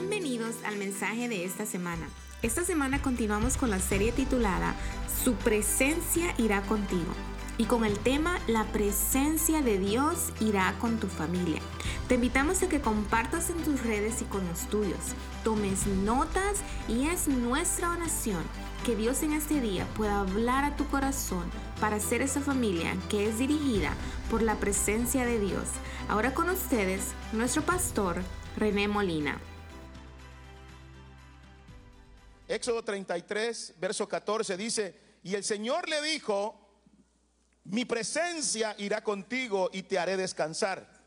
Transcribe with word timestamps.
Bienvenidos 0.00 0.54
al 0.64 0.78
mensaje 0.78 1.28
de 1.28 1.44
esta 1.44 1.66
semana. 1.66 2.08
Esta 2.40 2.64
semana 2.64 3.02
continuamos 3.02 3.58
con 3.58 3.68
la 3.68 3.78
serie 3.78 4.12
titulada 4.12 4.74
Su 5.22 5.34
presencia 5.34 6.34
irá 6.38 6.62
contigo 6.62 7.12
y 7.58 7.66
con 7.66 7.84
el 7.84 7.98
tema 7.98 8.38
La 8.46 8.64
presencia 8.72 9.60
de 9.60 9.78
Dios 9.78 10.30
irá 10.40 10.74
con 10.78 10.98
tu 10.98 11.06
familia. 11.06 11.60
Te 12.08 12.14
invitamos 12.14 12.62
a 12.62 12.68
que 12.70 12.80
compartas 12.80 13.50
en 13.50 13.58
tus 13.58 13.84
redes 13.84 14.22
y 14.22 14.24
con 14.24 14.46
los 14.48 14.70
tuyos, 14.70 15.14
tomes 15.44 15.86
notas 15.86 16.62
y 16.88 17.04
es 17.08 17.28
nuestra 17.28 17.90
oración 17.90 18.42
que 18.86 18.96
Dios 18.96 19.22
en 19.22 19.34
este 19.34 19.60
día 19.60 19.86
pueda 19.96 20.20
hablar 20.20 20.64
a 20.64 20.76
tu 20.76 20.86
corazón 20.86 21.44
para 21.78 22.00
ser 22.00 22.22
esa 22.22 22.40
familia 22.40 22.96
que 23.10 23.28
es 23.28 23.38
dirigida 23.38 23.92
por 24.30 24.40
la 24.40 24.54
presencia 24.54 25.26
de 25.26 25.38
Dios. 25.38 25.68
Ahora 26.08 26.32
con 26.32 26.48
ustedes, 26.48 27.08
nuestro 27.34 27.60
pastor 27.60 28.22
René 28.56 28.88
Molina. 28.88 29.38
Éxodo 32.50 32.82
33, 32.82 33.74
verso 33.78 34.08
14 34.08 34.56
dice, 34.56 35.00
y 35.22 35.36
el 35.36 35.44
Señor 35.44 35.88
le 35.88 36.02
dijo, 36.02 36.60
mi 37.64 37.84
presencia 37.84 38.74
irá 38.78 39.04
contigo 39.04 39.70
y 39.72 39.84
te 39.84 40.00
haré 40.00 40.16
descansar. 40.16 41.00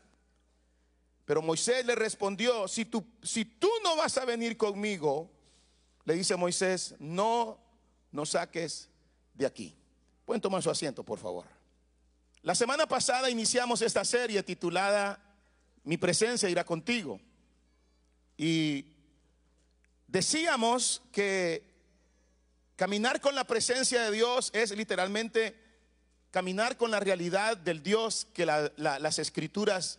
Pero 1.26 1.42
Moisés 1.42 1.84
le 1.84 1.94
respondió, 1.94 2.66
si 2.66 2.86
tú, 2.86 3.04
si 3.22 3.44
tú 3.44 3.68
no 3.82 3.94
vas 3.94 4.16
a 4.16 4.24
venir 4.24 4.56
conmigo, 4.56 5.30
le 6.04 6.14
dice 6.14 6.34
Moisés, 6.34 6.94
no 6.98 7.58
nos 8.10 8.30
saques 8.30 8.88
de 9.34 9.44
aquí. 9.44 9.76
Pueden 10.24 10.40
tomar 10.40 10.62
su 10.62 10.70
asiento, 10.70 11.04
por 11.04 11.18
favor. 11.18 11.44
La 12.40 12.54
semana 12.54 12.86
pasada 12.86 13.28
iniciamos 13.28 13.82
esta 13.82 14.04
serie 14.04 14.42
titulada 14.42 15.22
Mi 15.82 15.98
presencia 15.98 16.48
irá 16.48 16.64
contigo. 16.64 17.20
Y 18.38 18.93
decíamos 20.14 21.02
que 21.10 21.64
caminar 22.76 23.20
con 23.20 23.34
la 23.34 23.48
presencia 23.48 24.00
de 24.00 24.12
Dios 24.12 24.52
es 24.54 24.70
literalmente 24.70 25.60
caminar 26.30 26.76
con 26.76 26.92
la 26.92 27.00
realidad 27.00 27.56
del 27.56 27.82
Dios 27.82 28.28
que 28.32 28.46
las 28.46 29.18
escrituras 29.18 29.98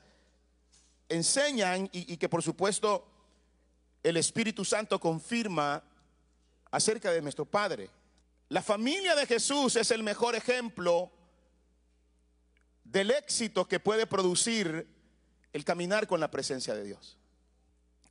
enseñan 1.09 1.89
y, 1.91 2.16
que 2.16 2.30
por 2.30 2.41
supuesto 2.41 3.05
el 4.03 4.16
Espíritu 4.16 4.63
Santo 4.63 5.02
confirma 5.02 5.83
acerca 6.72 7.11
de 7.11 7.22
nuestro 7.22 7.44
Padre. 7.44 7.89
La 8.47 8.61
familia 8.61 9.16
de 9.16 9.25
Jesús 9.25 9.75
es 9.75 9.91
el 9.91 10.02
mejor 10.02 10.35
ejemplo 10.35 11.11
del 12.85 13.11
éxito 13.11 13.67
que 13.67 13.81
puede 13.81 14.07
producir 14.07 14.88
el 15.52 15.66
caminar 15.66 16.07
con 16.07 16.22
la 16.22 16.31
presencia 16.31 16.73
de 16.73 16.85
Dios. 16.85 17.17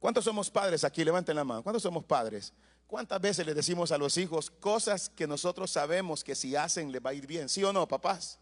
¿Cuántos 0.04 0.26
somos 0.26 0.50
padres 0.50 0.84
aquí? 0.84 1.02
Levanten 1.02 1.34
la 1.34 1.44
mano. 1.44 1.62
¿Cuántos 1.62 1.82
somos 1.82 2.04
padres? 2.04 2.52
¿Cuántas 2.86 3.18
veces 3.22 3.46
le 3.46 3.54
decimos 3.54 3.90
a 3.90 3.96
los 3.96 4.18
hijos 4.18 4.50
cosas 4.50 5.08
que 5.08 5.26
nosotros 5.26 5.70
sabemos 5.70 6.22
que 6.22 6.34
si 6.34 6.54
hacen 6.54 6.92
le 6.92 7.00
va 7.00 7.08
a 7.08 7.14
ir 7.14 7.26
bien? 7.26 7.48
¿Sí 7.48 7.64
o 7.64 7.72
no, 7.72 7.88
papás? 7.88 8.38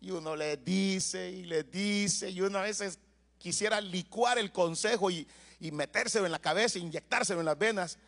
Y 0.00 0.10
uno 0.10 0.34
le 0.34 0.56
dice 0.56 1.28
y 1.32 1.44
le 1.44 1.64
dice 1.64 2.30
y 2.30 2.40
uno 2.40 2.60
a 2.60 2.62
veces 2.62 2.98
quisiera 3.36 3.78
licuar 3.78 4.38
el 4.38 4.52
consejo 4.52 5.10
y, 5.10 5.28
y 5.58 5.70
metérselo 5.70 6.24
en 6.24 6.32
la 6.32 6.38
cabeza, 6.38 6.78
inyectárselo 6.78 7.40
en 7.40 7.46
las 7.46 7.58
venas. 7.58 7.98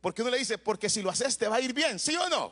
Porque 0.00 0.22
uno 0.22 0.30
le 0.30 0.38
dice, 0.38 0.56
porque 0.56 0.88
si 0.88 1.02
lo 1.02 1.10
haces 1.10 1.36
te 1.36 1.48
va 1.48 1.56
a 1.56 1.60
ir 1.60 1.74
bien, 1.74 1.98
¿sí 1.98 2.16
o 2.16 2.30
no? 2.30 2.50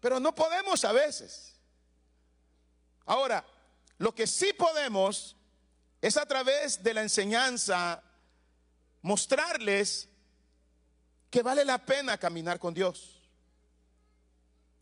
Pero 0.00 0.18
no 0.18 0.34
podemos 0.34 0.84
a 0.84 0.90
veces. 0.90 1.54
Ahora, 3.06 3.44
lo 3.98 4.12
que 4.12 4.26
sí 4.26 4.52
podemos 4.52 5.36
es 6.00 6.16
a 6.16 6.26
través 6.26 6.82
de 6.82 6.94
la 6.94 7.02
enseñanza 7.02 8.02
mostrarles 9.04 10.08
que 11.30 11.42
vale 11.42 11.62
la 11.64 11.84
pena 11.84 12.16
caminar 12.16 12.58
con 12.58 12.72
Dios. 12.72 13.20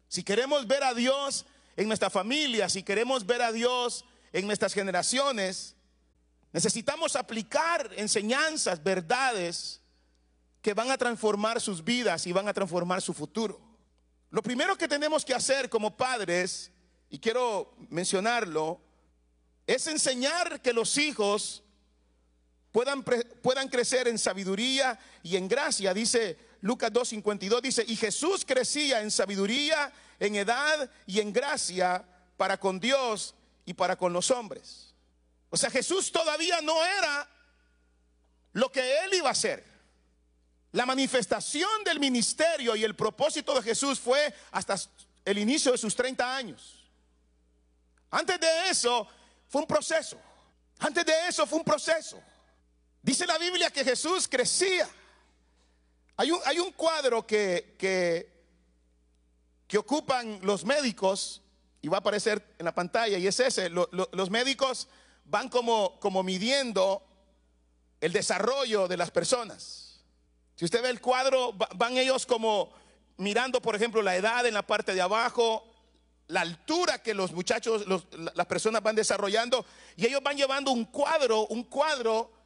Si 0.07 0.23
queremos 0.23 0.67
ver 0.69 0.85
a 0.85 0.95
Dios 0.95 1.45
en 1.77 1.89
nuestra 1.89 2.09
familia, 2.09 2.69
si 2.69 2.85
queremos 2.85 3.27
ver 3.27 3.43
a 3.43 3.51
Dios 3.51 4.05
en 4.33 4.47
nuestras 4.47 4.75
generaciones, 4.75 5.75
necesitamos 6.53 7.17
aplicar 7.17 7.91
enseñanzas, 7.97 8.81
verdades 8.81 9.81
que 10.61 10.73
van 10.73 10.93
a 10.93 10.99
transformar 10.99 11.61
sus 11.61 11.83
vidas 11.83 12.25
y 12.29 12.33
van 12.33 12.47
a 12.47 12.55
transformar 12.55 13.03
su 13.03 13.13
futuro. 13.13 13.61
Lo 14.31 14.41
primero 14.41 14.79
que 14.79 14.87
tenemos 14.87 15.25
que 15.25 15.35
hacer 15.35 15.69
como 15.69 15.97
padres, 15.97 16.71
y 17.11 17.19
quiero 17.19 17.75
mencionarlo, 17.91 18.81
es 19.67 19.89
enseñar 19.89 20.63
que 20.63 20.73
los 20.73 20.97
hijos 20.97 21.62
puedan, 22.73 23.05
puedan 23.05 23.69
crecer 23.69 24.09
en 24.09 24.19
sabiduría 24.19 24.99
y 25.23 25.37
en 25.37 25.47
gracia. 25.47 25.95
Dice 25.95 26.39
Lucas 26.63 26.93
2.52, 26.93 27.61
dice, 27.61 27.85
y 27.87 27.97
Jesús 27.97 28.45
crecía 28.47 29.03
en 29.03 29.11
sabiduría, 29.11 29.93
en 30.19 30.35
edad 30.37 30.91
y 31.07 31.21
en 31.21 31.33
gracia 31.33 32.05
para 32.37 32.59
con 32.59 32.81
Dios 32.81 33.35
y 33.65 33.75
para 33.75 33.97
con 33.97 34.13
los 34.13 34.31
hombres. 34.31 34.95
O 35.51 35.57
sea, 35.57 35.71
Jesús 35.71 36.11
todavía 36.11 36.61
no 36.63 36.85
era 36.85 37.29
lo 38.53 38.73
que 38.73 39.05
él 39.05 39.15
iba 39.15 39.31
a 39.31 39.35
ser. 39.35 39.71
La 40.73 40.87
manifestación 40.87 41.85
del 41.85 42.01
ministerio 42.01 42.75
y 42.75 42.83
el 42.83 42.97
propósito 42.97 43.55
de 43.55 43.63
Jesús 43.63 44.01
fue 44.01 44.35
hasta 44.53 44.77
el 45.25 45.37
inicio 45.37 45.73
de 45.73 45.79
sus 45.79 45.95
30 45.95 46.35
años. 46.35 46.91
Antes 48.11 48.41
de 48.41 48.71
eso 48.71 49.07
fue 49.49 49.61
un 49.61 49.67
proceso. 49.67 50.19
Antes 50.79 51.05
de 51.05 51.29
eso 51.29 51.47
fue 51.47 51.59
un 51.59 51.65
proceso. 51.65 52.23
Dice 53.03 53.27
la 53.27 53.37
Biblia 53.37 53.71
que 53.71 53.85
Jesús 53.85 54.29
crecía. 54.29 54.89
Hay 56.17 56.31
un, 56.31 56.39
hay 56.45 56.61
un 56.61 56.71
cuadro 56.71 57.27
que, 57.27 57.75
que, 57.77 58.31
ocupan 59.77 60.39
los 60.43 60.65
médicos 60.65 61.43
y 61.81 61.89
va 61.89 61.97
a 61.97 62.01
aparecer 62.01 62.55
en 62.59 62.67
la 62.67 62.75
pantalla 62.75 63.19
y 63.19 63.27
es 63.27 63.41
ese. 63.41 63.71
los 63.71 64.31
médicos 64.31 64.87
van 65.25 65.49
como, 65.49 65.99
como 65.99 66.23
midiendo 66.23 67.03
el 68.01 68.13
desarrollo 68.13 68.87
de 68.87 68.97
las 68.97 69.11
personas. 69.11 70.05
Si 70.55 70.65
usted 70.65 70.83
ve 70.83 70.91
el 70.91 71.01
cuadro, 71.01 71.55
van 71.75 71.97
ellos 71.97 72.27
como 72.27 72.73
mirando, 73.17 73.61
por 73.63 73.75
ejemplo, 73.75 74.03
la 74.03 74.15
edad 74.15 74.47
en 74.47 74.55
la 74.55 74.63
parte 74.63 74.95
de 74.95 75.01
abajo, 75.01 75.65
la 76.29 76.43
altura 76.43 77.03
que 77.03 77.15
los 77.15 77.33
muchachos, 77.33 77.85
las 78.35 78.47
personas 78.47 78.83
van 78.83 78.95
desarrollando, 78.95 79.65
y 79.97 80.07
ellos 80.07 80.23
van 80.23 80.37
llevando 80.37 80.71
un 80.71 80.85
cuadro, 80.85 81.47
un 81.47 81.65
cuadro 81.65 82.42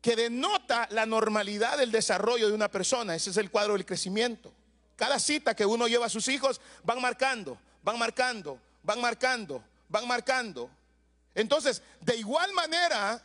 que 0.00 0.16
denota 0.16 0.86
la 0.90 1.06
normalidad 1.06 1.78
del 1.78 1.90
desarrollo 1.90 2.48
de 2.48 2.54
una 2.54 2.70
persona. 2.70 3.14
Ese 3.14 3.30
es 3.30 3.36
el 3.36 3.50
cuadro 3.50 3.74
del 3.74 3.86
crecimiento. 3.86 4.52
Cada 4.96 5.18
cita 5.18 5.54
que 5.54 5.66
uno 5.66 5.88
lleva 5.88 6.06
a 6.06 6.10
sus 6.10 6.28
hijos 6.28 6.60
van 6.84 7.00
marcando, 7.00 7.58
van 7.82 7.98
marcando, 7.98 8.60
van 8.82 9.00
marcando, 9.00 9.64
van 9.88 10.06
marcando. 10.06 10.70
Entonces, 11.34 11.82
de 12.00 12.16
igual 12.16 12.52
manera, 12.52 13.24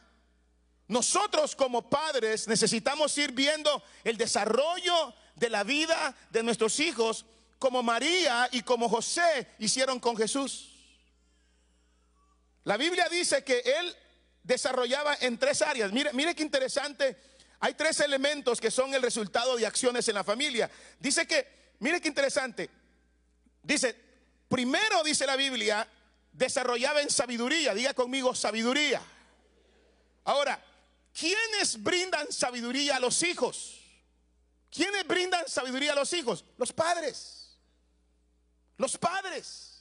nosotros 0.88 1.56
como 1.56 1.89
padres 1.89 2.47
necesitamos 2.47 3.17
ir 3.17 3.31
viendo 3.31 3.84
el 4.03 4.17
desarrollo 4.17 5.13
de 5.35 5.50
la 5.50 5.63
vida 5.63 6.16
de 6.29 6.44
nuestros 6.44 6.79
hijos 6.79 7.25
como 7.57 7.81
María 7.81 8.50
y 8.51 8.61
como 8.61 8.90
José 8.90 9.47
hicieron 9.57 10.00
con 10.00 10.16
Jesús. 10.16 10.69
La 12.66 12.78
Biblia 12.78 13.07
dice 13.09 13.44
que 13.44 13.59
él 13.59 13.95
desarrollaba 14.43 15.17
en 15.21 15.37
tres 15.37 15.61
áreas. 15.61 15.91
Mire, 15.91 16.13
mire 16.13 16.35
qué 16.35 16.43
interesante. 16.43 17.17
Hay 17.59 17.73
tres 17.75 17.99
elementos 18.01 18.59
que 18.59 18.69
son 18.69 18.93
el 18.93 19.01
resultado 19.01 19.55
de 19.55 19.65
acciones 19.65 20.07
en 20.09 20.15
la 20.15 20.23
familia. 20.23 20.69
Dice 20.99 21.25
que, 21.25 21.75
mire 21.79 22.01
qué 22.01 22.09
interesante. 22.09 22.69
Dice, 23.61 23.95
primero 24.49 25.01
dice 25.03 25.25
la 25.25 25.37
Biblia, 25.37 25.87
desarrollaba 26.34 27.01
en 27.01 27.09
sabiduría. 27.09 27.73
Diga 27.73 27.93
conmigo 27.93 28.35
sabiduría. 28.35 29.01
Ahora, 30.25 30.61
¿quiénes 31.17 31.81
brindan 31.81 32.31
sabiduría 32.31 32.97
a 32.97 32.99
los 32.99 33.23
hijos? 33.23 33.79
¿Quiénes 34.69 35.05
brindan 35.07 35.47
sabiduría 35.47 35.93
a 35.93 35.96
los 35.96 36.11
hijos? 36.13 36.43
Los 36.57 36.73
padres. 36.73 37.57
Los 38.78 38.97
padres. 38.97 39.72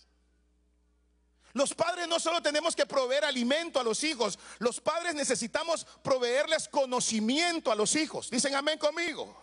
Los 1.54 1.74
padres 1.74 2.08
no 2.08 2.18
solo 2.18 2.40
tenemos 2.40 2.74
que 2.74 2.86
proveer 2.86 3.24
alimento 3.24 3.78
a 3.78 3.84
los 3.84 4.02
hijos, 4.04 4.38
los 4.58 4.80
padres 4.80 5.14
necesitamos 5.14 5.86
proveerles 6.02 6.68
conocimiento 6.68 7.70
a 7.70 7.74
los 7.74 7.94
hijos. 7.94 8.30
Dicen 8.30 8.54
amén 8.54 8.78
conmigo. 8.78 9.42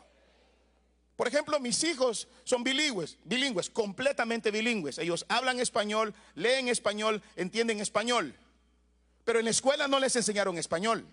Por 1.15 1.27
ejemplo, 1.27 1.59
mis 1.59 1.83
hijos 1.83 2.29
son 2.45 2.63
bilingües, 2.63 3.17
bilingües, 3.25 3.69
completamente 3.69 4.51
bilingües. 4.51 4.97
Ellos 4.99 5.25
hablan 5.27 5.59
español, 5.59 6.15
leen 6.33 6.69
español, 6.69 7.21
entienden 7.35 7.81
español. 7.81 8.35
Pero 9.25 9.39
en 9.39 9.45
la 9.45 9.51
escuela 9.51 9.87
no 9.87 9.99
les 9.99 10.15
enseñaron 10.15 10.57
español. 10.57 11.05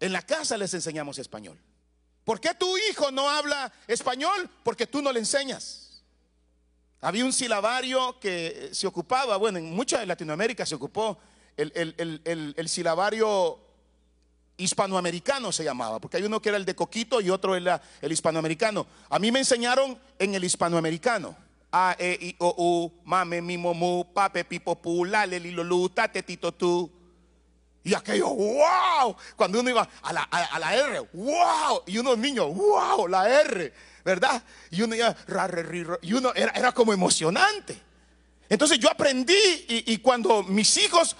En 0.00 0.12
la 0.12 0.22
casa 0.22 0.58
les 0.58 0.74
enseñamos 0.74 1.18
español. 1.18 1.58
¿Por 2.24 2.40
qué 2.40 2.54
tu 2.54 2.76
hijo 2.90 3.10
no 3.12 3.30
habla 3.30 3.72
español? 3.86 4.50
Porque 4.64 4.86
tú 4.86 5.00
no 5.00 5.12
le 5.12 5.20
enseñas. 5.20 5.83
Había 7.04 7.26
un 7.26 7.34
silabario 7.34 8.18
que 8.18 8.70
se 8.72 8.86
ocupaba, 8.86 9.36
bueno, 9.36 9.58
en 9.58 9.74
mucha 9.74 10.00
de 10.00 10.06
Latinoamérica 10.06 10.64
se 10.64 10.74
ocupó 10.74 11.18
el, 11.54 12.68
silabario 12.68 13.58
hispanoamericano 14.56 15.52
se 15.52 15.64
llamaba, 15.64 15.98
porque 16.00 16.16
hay 16.16 16.22
uno 16.22 16.40
que 16.40 16.48
era 16.48 16.56
el 16.56 16.64
de 16.64 16.74
Coquito 16.74 17.20
y 17.20 17.28
otro 17.28 17.56
era 17.56 17.82
el 18.00 18.10
hispanoamericano. 18.10 18.86
A 19.10 19.18
mí 19.18 19.30
me 19.30 19.40
enseñaron 19.40 19.98
en 20.18 20.34
el 20.34 20.44
hispanoamericano. 20.44 21.36
A, 21.72 21.94
E, 21.98 22.16
I, 22.18 22.36
O, 22.38 22.54
U, 22.56 22.92
mame, 23.04 23.42
mi, 23.42 23.58
mu, 23.58 24.04
pape, 24.14 24.44
pipo, 24.46 24.74
pu, 24.76 25.04
lale, 25.04 25.38
lilo, 25.38 25.62
lu, 25.62 25.90
tate, 25.90 26.22
tito, 26.22 26.52
tú. 26.52 26.90
Y 27.82 27.92
aquello, 27.92 28.30
wow, 28.30 29.14
cuando 29.36 29.60
uno 29.60 29.68
iba 29.68 29.86
a 30.00 30.12
la, 30.14 30.22
a, 30.22 30.58
la 30.58 30.74
R, 30.74 31.00
wow, 31.12 31.82
y 31.84 31.98
unos 31.98 32.16
niños, 32.16 32.46
wow, 32.54 33.06
la 33.08 33.28
R, 33.28 33.74
¿verdad? 34.04 34.42
Y 34.70 34.82
uno 34.82 34.94
ya, 34.94 35.16
y 36.02 36.12
uno 36.12 36.32
era, 36.34 36.72
como 36.72 36.92
emocionante. 36.92 37.80
Entonces 38.48 38.78
yo 38.78 38.90
aprendí 38.90 39.32
y, 39.68 39.92
y 39.92 39.98
cuando 39.98 40.42
mis 40.42 40.76
hijos 40.76 41.16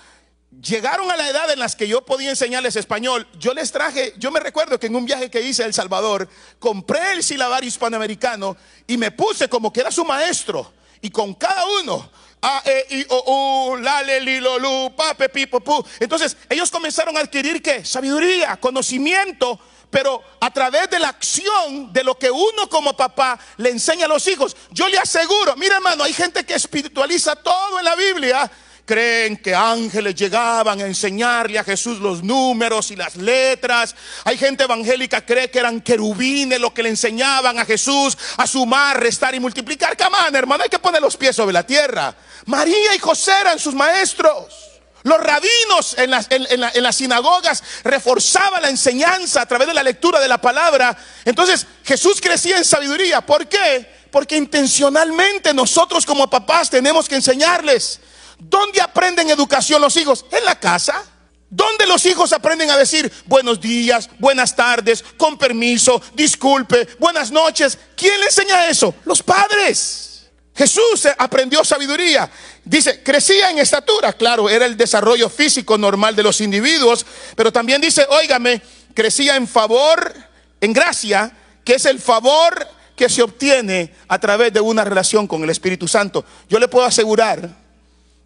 llegaron 0.63 1.11
a 1.11 1.17
la 1.17 1.29
edad 1.29 1.51
en 1.51 1.59
las 1.59 1.77
que 1.77 1.89
yo 1.89 2.05
podía 2.05 2.31
enseñarles 2.31 2.77
español, 2.77 3.27
yo 3.39 3.55
les 3.55 3.73
traje, 3.73 4.15
yo 4.19 4.31
me 4.31 4.41
recuerdo 4.41 4.79
que 4.79 4.87
en 4.87 4.97
un 4.97 5.05
viaje 5.05 5.31
que 5.31 5.41
hice 5.41 5.63
a 5.63 5.67
El 5.67 5.75
Salvador, 5.75 6.29
compré 6.59 7.13
el 7.13 7.23
silabario 7.23 7.69
hispanoamericano 7.69 8.57
y 8.87 8.97
me 8.97 9.11
puse 9.11 9.49
como 9.49 9.73
que 9.73 9.81
era 9.81 9.91
su 9.91 10.05
maestro. 10.05 10.73
Y 11.01 11.11
con 11.11 11.35
cada 11.35 11.65
uno, 11.83 12.11
A, 12.41 12.63
E, 12.65 12.87
I, 12.91 13.07
O, 13.11 13.73
U, 13.73 13.77
La, 13.77 14.03
Le, 14.03 14.21
Li, 14.21 14.41
Lo, 14.41 14.59
Lu, 14.59 14.95
Pa, 14.97 15.15
Pe, 15.15 15.29
Pi, 15.29 15.47
Po, 15.47 15.61
Pu. 15.61 15.85
Entonces 16.01 16.37
ellos 16.49 16.71
comenzaron 16.71 17.17
a 17.17 17.21
adquirir 17.21 17.61
qué? 17.63 17.85
Sabiduría, 17.85 18.57
conocimiento, 18.57 19.61
pero 19.95 20.21
a 20.41 20.51
través 20.51 20.91
de 20.91 20.99
la 20.99 21.11
acción 21.11 21.93
de 21.93 22.03
lo 22.03 22.19
que 22.19 22.29
uno 22.29 22.69
como 22.69 22.97
papá 22.97 23.39
le 23.59 23.71
enseña 23.71 24.07
a 24.07 24.09
los 24.09 24.27
hijos. 24.27 24.57
Yo 24.73 24.89
le 24.89 24.99
aseguro, 24.99 25.55
mira 25.55 25.77
hermano, 25.77 26.03
hay 26.03 26.13
gente 26.13 26.45
que 26.45 26.55
espiritualiza 26.55 27.37
todo 27.37 27.79
en 27.79 27.85
la 27.85 27.95
Biblia 27.95 28.51
creen 28.85 29.37
que 29.37 29.55
ángeles 29.55 30.17
llegaban 30.17 30.81
a 30.81 30.87
enseñarle 30.87 31.61
a 31.61 31.65
Jesús 31.65 32.01
los 32.01 32.25
números 32.25 32.91
y 32.91 32.97
las 32.97 33.15
letras. 33.15 33.95
Hay 34.25 34.37
gente 34.37 34.65
evangélica 34.65 35.21
que 35.21 35.33
cree 35.33 35.51
que 35.51 35.61
eran 35.61 35.81
querubines 35.81 36.61
lo 36.61 36.75
que 36.75 36.83
le 36.83 36.89
enseñaban 36.89 37.57
a 37.61 37.65
Jesús 37.65 38.19
a 38.37 38.49
sumar, 38.49 39.01
restar 39.01 39.33
y 39.37 39.39
multiplicar. 39.39 39.97
Camán, 39.97 40.35
hermano, 40.35 40.65
hay 40.65 40.71
que 40.71 40.81
poner 40.81 41.01
los 41.01 41.17
pies 41.17 41.37
sobre 41.37 41.53
la 41.53 41.65
tierra. 41.65 42.17
María 42.47 42.97
y 42.97 42.99
José 42.99 43.31
eran 43.41 43.61
sus 43.61 43.77
maestros. 43.77 44.74
Los 45.05 45.19
rabinos 45.19 45.97
en 45.99 46.11
las, 46.11 46.97
sinagogas 46.97 47.63
reforzaban 47.85 48.63
la 48.63 48.71
enseñanza 48.71 49.43
a 49.43 49.47
través 49.47 49.69
de 49.69 49.75
la 49.75 49.83
lectura 49.83 50.19
de 50.19 50.29
la 50.29 50.41
palabra. 50.41 50.97
Entonces 51.25 51.67
Jesús 51.85 52.21
crecía 52.21 52.57
en 52.57 52.65
sabiduría. 52.65 53.21
¿Por 53.25 53.47
qué? 53.47 54.05
Porque 54.11 54.37
intencionalmente 54.37 55.55
nosotros 55.55 56.05
como 56.05 56.29
papás 56.29 56.69
tenemos 56.71 57.09
que 57.09 57.17
enseñarles 57.17 58.01
¿Dónde 58.39 58.81
aprenden 58.81 59.31
educación 59.31 59.81
los 59.81 59.97
hijos? 59.97 60.25
En 60.31 60.45
la 60.45 60.59
casa. 60.59 61.03
¿Dónde 61.49 61.87
los 61.87 62.05
hijos 62.07 62.33
aprenden 62.33 62.71
a 62.71 62.77
decir 62.77 63.13
buenos 63.27 63.61
días, 63.61 64.11
buenas 64.19 64.57
tardes, 64.57 65.05
con 65.17 65.39
permiso, 65.39 66.03
disculpe, 66.15 66.89
buenas 66.99 67.31
noches? 67.31 67.79
¿Quién 67.97 68.19
le 68.19 68.27
enseña 68.27 68.67
eso? 68.67 68.95
Los 69.05 69.23
padres. 69.23 70.14
Jesús 70.55 71.09
aprendió 71.19 71.65
sabiduría. 71.65 72.31
Dice, 72.65 73.03
crecía 73.03 73.51
en 73.51 73.59
estatura. 73.59 74.13
Claro, 74.13 74.49
era 74.49 74.67
el 74.67 74.77
desarrollo 74.77 75.29
físico 75.29 75.77
normal 75.77 76.15
de 76.15 76.23
los 76.23 76.41
individuos. 76.41 77.05
Pero 77.35 77.53
también 77.53 77.81
dice, 77.81 78.07
óigame, 78.09 78.63
crecía 78.95 79.37
en 79.37 79.49
favor, 79.49 80.15
en 80.61 80.73
gracia, 80.73 81.37
que 81.65 81.75
es 81.75 81.85
el 81.87 81.99
favor 81.99 82.69
que 82.95 83.09
se 83.09 83.23
obtiene 83.23 83.93
a 84.07 84.19
través 84.21 84.53
de 84.53 84.61
una 84.61 84.85
relación 84.85 85.27
con 85.27 85.43
el 85.43 85.51
Espíritu 85.51 85.89
Santo. 85.89 86.25
Yo 86.49 86.61
le 86.61 86.69
puedo 86.69 86.87
asegurar 86.87 87.65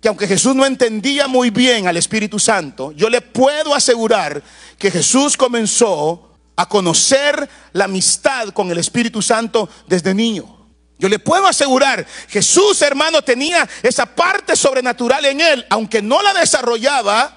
que 0.00 0.08
aunque 0.08 0.28
Jesús 0.28 0.54
no 0.54 0.66
entendía 0.66 1.26
muy 1.26 1.48
bien 1.48 1.86
al 1.86 1.96
Espíritu 1.96 2.38
Santo, 2.38 2.92
yo 2.92 3.08
le 3.08 3.22
puedo 3.22 3.74
asegurar 3.74 4.42
que 4.78 4.90
Jesús 4.90 5.36
comenzó 5.36 6.36
a 6.56 6.68
conocer 6.68 7.48
la 7.72 7.86
amistad 7.86 8.48
con 8.48 8.70
el 8.70 8.78
Espíritu 8.78 9.22
Santo 9.22 9.68
desde 9.86 10.14
niño. 10.14 10.57
Yo 10.98 11.08
le 11.08 11.18
puedo 11.18 11.46
asegurar, 11.46 12.04
Jesús 12.28 12.82
hermano 12.82 13.22
tenía 13.22 13.68
esa 13.82 14.04
parte 14.04 14.56
sobrenatural 14.56 15.24
en 15.26 15.40
él, 15.40 15.66
aunque 15.70 16.02
no 16.02 16.20
la 16.22 16.34
desarrollaba, 16.34 17.36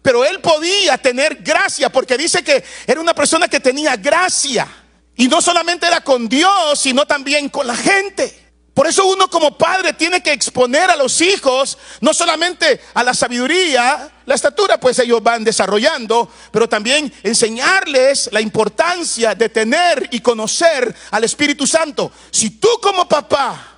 pero 0.00 0.24
él 0.24 0.40
podía 0.40 0.96
tener 0.98 1.36
gracia, 1.42 1.90
porque 1.90 2.16
dice 2.16 2.42
que 2.42 2.64
era 2.86 3.00
una 3.00 3.14
persona 3.14 3.48
que 3.48 3.60
tenía 3.60 3.96
gracia. 3.96 4.66
Y 5.14 5.28
no 5.28 5.42
solamente 5.42 5.86
era 5.86 6.00
con 6.00 6.28
Dios, 6.28 6.80
sino 6.80 7.06
también 7.06 7.50
con 7.50 7.66
la 7.66 7.76
gente. 7.76 8.41
Por 8.74 8.86
eso 8.86 9.04
uno 9.04 9.28
como 9.28 9.58
padre 9.58 9.92
tiene 9.92 10.22
que 10.22 10.32
exponer 10.32 10.90
a 10.90 10.96
los 10.96 11.20
hijos 11.20 11.76
no 12.00 12.14
solamente 12.14 12.80
a 12.94 13.02
la 13.02 13.12
sabiduría, 13.12 14.10
la 14.24 14.34
estatura 14.34 14.80
pues 14.80 14.98
ellos 14.98 15.22
van 15.22 15.44
desarrollando, 15.44 16.30
pero 16.50 16.68
también 16.68 17.12
enseñarles 17.22 18.30
la 18.32 18.40
importancia 18.40 19.34
de 19.34 19.50
tener 19.50 20.08
y 20.10 20.20
conocer 20.20 20.94
al 21.10 21.24
Espíritu 21.24 21.66
Santo. 21.66 22.10
Si 22.30 22.50
tú 22.50 22.68
como 22.80 23.06
papá 23.06 23.72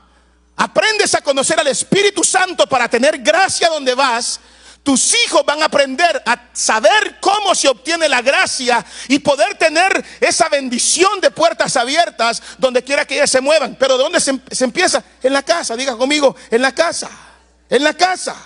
aprendes 0.56 1.12
a 1.16 1.22
conocer 1.22 1.58
al 1.58 1.66
Espíritu 1.66 2.22
Santo 2.22 2.68
para 2.68 2.88
tener 2.88 3.18
gracia 3.18 3.68
donde 3.70 3.94
vas, 3.94 4.38
tus 4.84 5.14
hijos 5.24 5.44
van 5.46 5.62
a 5.62 5.64
aprender 5.64 6.22
a 6.26 6.50
saber 6.52 7.16
cómo 7.18 7.54
se 7.54 7.68
obtiene 7.68 8.06
la 8.06 8.20
gracia 8.20 8.84
y 9.08 9.18
poder 9.18 9.56
tener 9.56 10.04
esa 10.20 10.50
bendición 10.50 11.22
de 11.22 11.30
puertas 11.30 11.74
abiertas 11.78 12.42
donde 12.58 12.84
quiera 12.84 13.06
que 13.06 13.14
ellas 13.14 13.30
se 13.30 13.40
muevan. 13.40 13.76
Pero 13.76 13.96
¿de 13.96 14.04
dónde 14.04 14.20
se, 14.20 14.64
empieza? 14.64 15.02
En 15.22 15.32
la 15.32 15.42
casa, 15.42 15.74
diga 15.74 15.96
conmigo, 15.96 16.36
en 16.50 16.60
la 16.60 16.72
casa, 16.72 17.10
en 17.68 17.82
la 17.82 17.94
casa. 17.94 18.36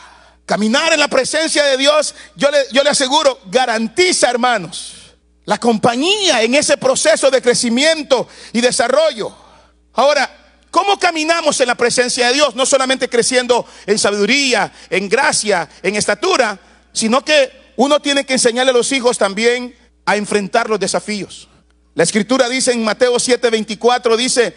Caminar 0.46 0.92
en 0.92 1.00
la 1.00 1.08
presencia 1.08 1.64
de 1.64 1.76
Dios, 1.76 2.14
yo 2.36 2.50
le, 2.50 2.58
yo 2.70 2.84
le 2.84 2.90
aseguro, 2.90 3.40
garantiza, 3.46 4.30
hermanos, 4.30 4.94
la 5.44 5.58
compañía 5.58 6.40
en 6.42 6.54
ese 6.54 6.76
proceso 6.76 7.32
de 7.32 7.42
crecimiento 7.42 8.28
y 8.52 8.60
desarrollo. 8.60 9.36
Ahora, 9.92 10.47
¿Cómo 10.78 10.96
caminamos 10.96 11.60
en 11.60 11.66
la 11.66 11.74
presencia 11.74 12.28
de 12.28 12.34
Dios? 12.34 12.54
No 12.54 12.64
solamente 12.64 13.08
creciendo 13.08 13.66
en 13.84 13.98
sabiduría, 13.98 14.72
en 14.90 15.08
gracia, 15.08 15.68
en 15.82 15.96
estatura, 15.96 16.56
sino 16.92 17.24
que 17.24 17.72
uno 17.74 17.98
tiene 17.98 18.24
que 18.24 18.34
enseñarle 18.34 18.70
a 18.70 18.74
los 18.74 18.92
hijos 18.92 19.18
también 19.18 19.74
a 20.06 20.14
enfrentar 20.14 20.70
los 20.70 20.78
desafíos. 20.78 21.48
La 21.96 22.04
escritura 22.04 22.48
dice 22.48 22.70
en 22.70 22.84
Mateo 22.84 23.16
7:24, 23.16 24.16
dice, 24.16 24.54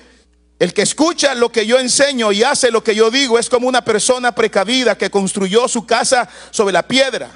el 0.59 0.75
que 0.75 0.83
escucha 0.83 1.33
lo 1.33 1.51
que 1.51 1.65
yo 1.65 1.79
enseño 1.79 2.31
y 2.31 2.43
hace 2.43 2.69
lo 2.69 2.83
que 2.83 2.93
yo 2.93 3.09
digo 3.09 3.39
es 3.39 3.49
como 3.49 3.67
una 3.67 3.83
persona 3.83 4.35
precavida 4.35 4.95
que 4.95 5.09
construyó 5.09 5.67
su 5.67 5.87
casa 5.87 6.29
sobre 6.51 6.73
la 6.73 6.87
piedra. 6.87 7.31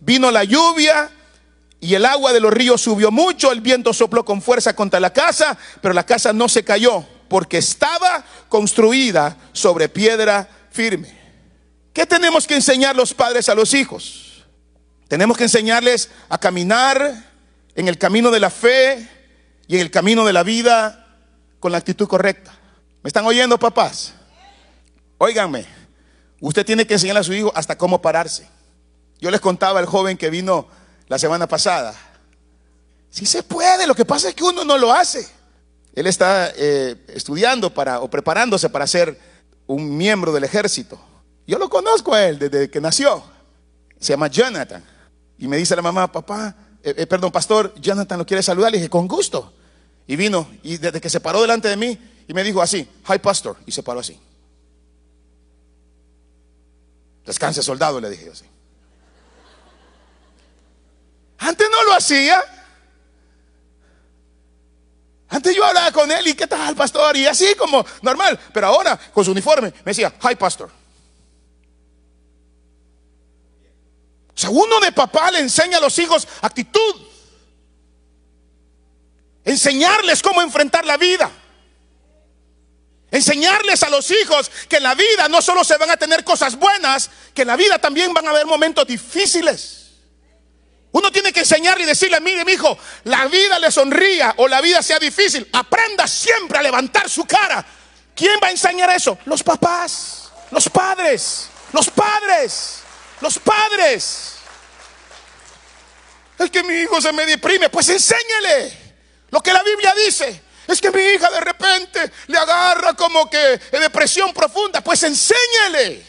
Vino 0.00 0.32
la 0.32 0.42
lluvia 0.42 1.08
y 1.78 1.94
el 1.94 2.04
agua 2.04 2.32
de 2.32 2.40
los 2.40 2.52
ríos 2.52 2.80
subió 2.80 3.12
mucho, 3.12 3.52
el 3.52 3.60
viento 3.60 3.92
sopló 3.94 4.24
con 4.24 4.42
fuerza 4.42 4.74
contra 4.74 4.98
la 4.98 5.12
casa, 5.12 5.56
pero 5.80 5.94
la 5.94 6.04
casa 6.04 6.32
no 6.32 6.48
se 6.48 6.64
cayó 6.64 7.06
porque 7.28 7.58
estaba 7.58 8.24
construida 8.48 9.36
sobre 9.52 9.88
piedra 9.88 10.48
firme. 10.70 11.16
¿Qué 11.92 12.06
tenemos 12.06 12.46
que 12.46 12.54
enseñar 12.54 12.96
los 12.96 13.14
padres 13.14 13.48
a 13.48 13.54
los 13.54 13.74
hijos? 13.74 14.44
Tenemos 15.08 15.36
que 15.36 15.44
enseñarles 15.44 16.10
a 16.28 16.38
caminar 16.38 17.24
en 17.74 17.88
el 17.88 17.98
camino 17.98 18.30
de 18.30 18.40
la 18.40 18.50
fe 18.50 19.08
y 19.66 19.76
en 19.76 19.80
el 19.80 19.90
camino 19.90 20.24
de 20.24 20.32
la 20.32 20.42
vida 20.42 21.06
con 21.60 21.72
la 21.72 21.78
actitud 21.78 22.06
correcta. 22.06 22.56
¿Me 23.02 23.08
están 23.08 23.26
oyendo, 23.26 23.58
papás? 23.58 24.14
Óiganme, 25.18 25.66
usted 26.40 26.64
tiene 26.64 26.86
que 26.86 26.94
enseñar 26.94 27.16
a 27.16 27.22
su 27.22 27.32
hijo 27.32 27.52
hasta 27.54 27.76
cómo 27.76 28.00
pararse. 28.00 28.48
Yo 29.20 29.30
les 29.30 29.40
contaba 29.40 29.80
al 29.80 29.86
joven 29.86 30.16
que 30.16 30.30
vino 30.30 30.68
la 31.08 31.18
semana 31.18 31.48
pasada. 31.48 31.94
Si 33.10 33.26
se 33.26 33.42
puede, 33.42 33.86
lo 33.86 33.94
que 33.94 34.04
pasa 34.04 34.28
es 34.28 34.34
que 34.34 34.44
uno 34.44 34.64
no 34.64 34.78
lo 34.78 34.92
hace. 34.92 35.37
Él 35.94 36.06
está 36.06 36.52
eh, 36.56 36.96
estudiando 37.08 37.72
para, 37.72 38.00
o 38.00 38.08
preparándose 38.08 38.68
para 38.70 38.86
ser 38.86 39.18
un 39.66 39.96
miembro 39.96 40.32
del 40.32 40.44
ejército. 40.44 40.98
Yo 41.46 41.58
lo 41.58 41.68
conozco 41.68 42.14
a 42.14 42.24
él 42.26 42.38
desde 42.38 42.70
que 42.70 42.80
nació. 42.80 43.22
Se 43.98 44.12
llama 44.12 44.28
Jonathan. 44.28 44.84
Y 45.38 45.48
me 45.48 45.56
dice 45.56 45.74
la 45.74 45.82
mamá, 45.82 46.10
papá, 46.10 46.54
eh, 46.82 46.94
eh, 46.96 47.06
perdón, 47.06 47.32
pastor, 47.32 47.74
Jonathan 47.80 48.18
lo 48.18 48.26
quiere 48.26 48.42
saludar. 48.42 48.70
Le 48.70 48.78
dije, 48.78 48.90
con 48.90 49.08
gusto. 49.08 49.52
Y 50.06 50.16
vino, 50.16 50.48
y 50.62 50.78
desde 50.78 51.00
que 51.00 51.10
se 51.10 51.20
paró 51.20 51.42
delante 51.42 51.68
de 51.68 51.76
mí, 51.76 51.98
y 52.26 52.34
me 52.34 52.42
dijo 52.42 52.62
así, 52.62 52.88
hi 53.08 53.18
pastor, 53.18 53.56
y 53.66 53.72
se 53.72 53.82
paró 53.82 54.00
así. 54.00 54.18
Descanse 57.26 57.62
soldado, 57.62 58.00
le 58.00 58.08
dije 58.08 58.30
así. 58.30 58.44
Antes 61.38 61.68
no 61.70 61.82
lo 61.84 61.94
hacía. 61.94 62.42
Antes 65.28 65.54
yo 65.54 65.64
hablaba 65.64 65.92
con 65.92 66.10
él 66.10 66.26
y 66.26 66.34
qué 66.34 66.46
tal, 66.46 66.74
pastor, 66.74 67.16
y 67.16 67.26
así 67.26 67.54
como 67.54 67.84
normal, 68.02 68.38
pero 68.52 68.68
ahora 68.68 68.96
con 68.96 69.24
su 69.24 69.32
uniforme 69.32 69.68
me 69.68 69.90
decía, 69.90 70.12
hi, 70.22 70.34
pastor. 70.36 70.70
O 74.46 74.50
uno 74.50 74.80
de 74.80 74.92
papá 74.92 75.30
le 75.30 75.40
enseña 75.40 75.78
a 75.78 75.80
los 75.80 75.98
hijos 75.98 76.26
actitud, 76.40 76.94
enseñarles 79.44 80.22
cómo 80.22 80.40
enfrentar 80.42 80.84
la 80.86 80.96
vida. 80.96 81.30
Enseñarles 83.10 83.82
a 83.82 83.88
los 83.88 84.10
hijos 84.10 84.50
que 84.68 84.76
en 84.76 84.82
la 84.82 84.94
vida 84.94 85.28
no 85.28 85.40
solo 85.40 85.64
se 85.64 85.78
van 85.78 85.90
a 85.90 85.96
tener 85.96 86.24
cosas 86.24 86.56
buenas, 86.56 87.10
que 87.32 87.42
en 87.42 87.48
la 87.48 87.56
vida 87.56 87.78
también 87.78 88.12
van 88.12 88.26
a 88.26 88.30
haber 88.30 88.44
momentos 88.44 88.86
difíciles. 88.86 89.77
Uno 90.92 91.12
tiene 91.12 91.32
que 91.32 91.40
enseñarle 91.40 91.84
y 91.84 91.86
decirle, 91.86 92.20
mire, 92.20 92.44
mi 92.44 92.52
hijo, 92.52 92.78
la 93.04 93.26
vida 93.26 93.58
le 93.58 93.70
sonría 93.70 94.34
o 94.38 94.48
la 94.48 94.60
vida 94.60 94.82
sea 94.82 94.98
difícil. 94.98 95.48
Aprenda 95.52 96.06
siempre 96.06 96.58
a 96.58 96.62
levantar 96.62 97.10
su 97.10 97.24
cara. 97.24 97.64
¿Quién 98.14 98.40
va 98.42 98.48
a 98.48 98.50
enseñar 98.50 98.90
eso? 98.90 99.18
Los 99.26 99.42
papás, 99.42 100.30
los 100.50 100.68
padres, 100.68 101.48
los 101.72 101.90
padres, 101.90 102.80
los 103.20 103.38
padres. 103.38 104.34
Es 106.38 106.50
que 106.50 106.62
mi 106.62 106.74
hijo 106.74 107.00
se 107.00 107.12
me 107.12 107.26
deprime, 107.26 107.68
pues 107.68 107.88
enséñele 107.90 108.88
lo 109.30 109.40
que 109.40 109.52
la 109.52 109.62
Biblia 109.62 109.92
dice. 110.04 110.42
Es 110.66 110.80
que 110.80 110.90
mi 110.90 111.00
hija 111.00 111.30
de 111.30 111.40
repente 111.40 112.12
le 112.26 112.38
agarra 112.38 112.94
como 112.94 113.28
que 113.28 113.58
depresión 113.72 114.32
profunda, 114.32 114.82
pues 114.82 115.02
enséñele 115.02 116.04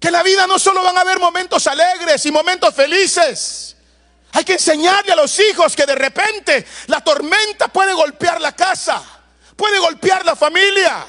que 0.00 0.08
en 0.08 0.12
la 0.12 0.22
vida 0.22 0.46
no 0.46 0.58
solo 0.58 0.82
van 0.82 0.96
a 0.96 1.00
haber 1.00 1.18
momentos 1.18 1.66
alegres 1.66 2.24
y 2.26 2.30
momentos 2.30 2.74
felices. 2.74 3.73
Hay 4.34 4.44
que 4.44 4.54
enseñarle 4.54 5.12
a 5.12 5.16
los 5.16 5.38
hijos 5.38 5.76
que 5.76 5.86
de 5.86 5.94
repente 5.94 6.66
la 6.88 7.00
tormenta 7.02 7.68
puede 7.68 7.92
golpear 7.92 8.40
la 8.40 8.50
casa, 8.52 9.00
puede 9.56 9.78
golpear 9.78 10.24
la 10.26 10.34
familia. 10.34 11.06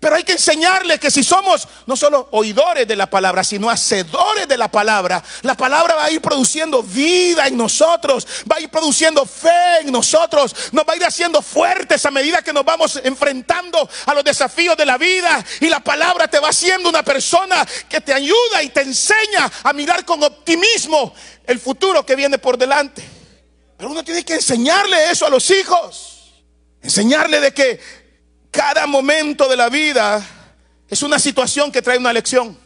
Pero 0.00 0.16
hay 0.16 0.22
que 0.22 0.32
enseñarle 0.32 0.98
que 0.98 1.10
si 1.10 1.24
somos 1.24 1.66
no 1.86 1.96
solo 1.96 2.28
oidores 2.32 2.86
de 2.86 2.94
la 2.94 3.08
palabra, 3.08 3.42
sino 3.42 3.68
hacedores 3.68 4.46
de 4.46 4.56
la 4.56 4.70
palabra, 4.70 5.22
la 5.42 5.56
palabra 5.56 5.94
va 5.94 6.04
a 6.04 6.10
ir 6.10 6.20
produciendo 6.20 6.82
vida 6.82 7.46
en 7.46 7.56
nosotros, 7.56 8.26
va 8.50 8.56
a 8.56 8.60
ir 8.60 8.68
produciendo 8.68 9.26
fe 9.26 9.80
en 9.80 9.92
nosotros, 9.92 10.54
nos 10.72 10.84
va 10.84 10.92
a 10.92 10.96
ir 10.96 11.04
haciendo 11.04 11.42
fuertes 11.42 12.04
a 12.06 12.10
medida 12.10 12.42
que 12.42 12.52
nos 12.52 12.64
vamos 12.64 13.00
enfrentando 13.02 13.88
a 14.06 14.14
los 14.14 14.24
desafíos 14.24 14.76
de 14.76 14.86
la 14.86 14.98
vida. 14.98 15.44
Y 15.60 15.68
la 15.68 15.80
palabra 15.80 16.28
te 16.28 16.38
va 16.38 16.50
haciendo 16.50 16.88
una 16.88 17.02
persona 17.02 17.66
que 17.88 18.00
te 18.00 18.12
ayuda 18.12 18.62
y 18.62 18.68
te 18.68 18.82
enseña 18.82 19.50
a 19.62 19.72
mirar 19.72 20.04
con 20.04 20.22
optimismo 20.22 21.12
el 21.46 21.58
futuro 21.58 22.04
que 22.04 22.14
viene 22.14 22.38
por 22.38 22.56
delante. 22.56 23.02
Pero 23.76 23.90
uno 23.90 24.04
tiene 24.04 24.24
que 24.24 24.34
enseñarle 24.34 25.10
eso 25.10 25.26
a 25.26 25.30
los 25.30 25.50
hijos. 25.50 26.14
Enseñarle 26.82 27.40
de 27.40 27.52
que 27.52 28.07
cada 28.58 28.88
momento 28.88 29.48
de 29.48 29.56
la 29.56 29.68
vida 29.68 30.20
es 30.88 31.04
una 31.04 31.20
situación 31.20 31.70
que 31.70 31.80
trae 31.80 31.96
una 31.96 32.12
lección. 32.12 32.58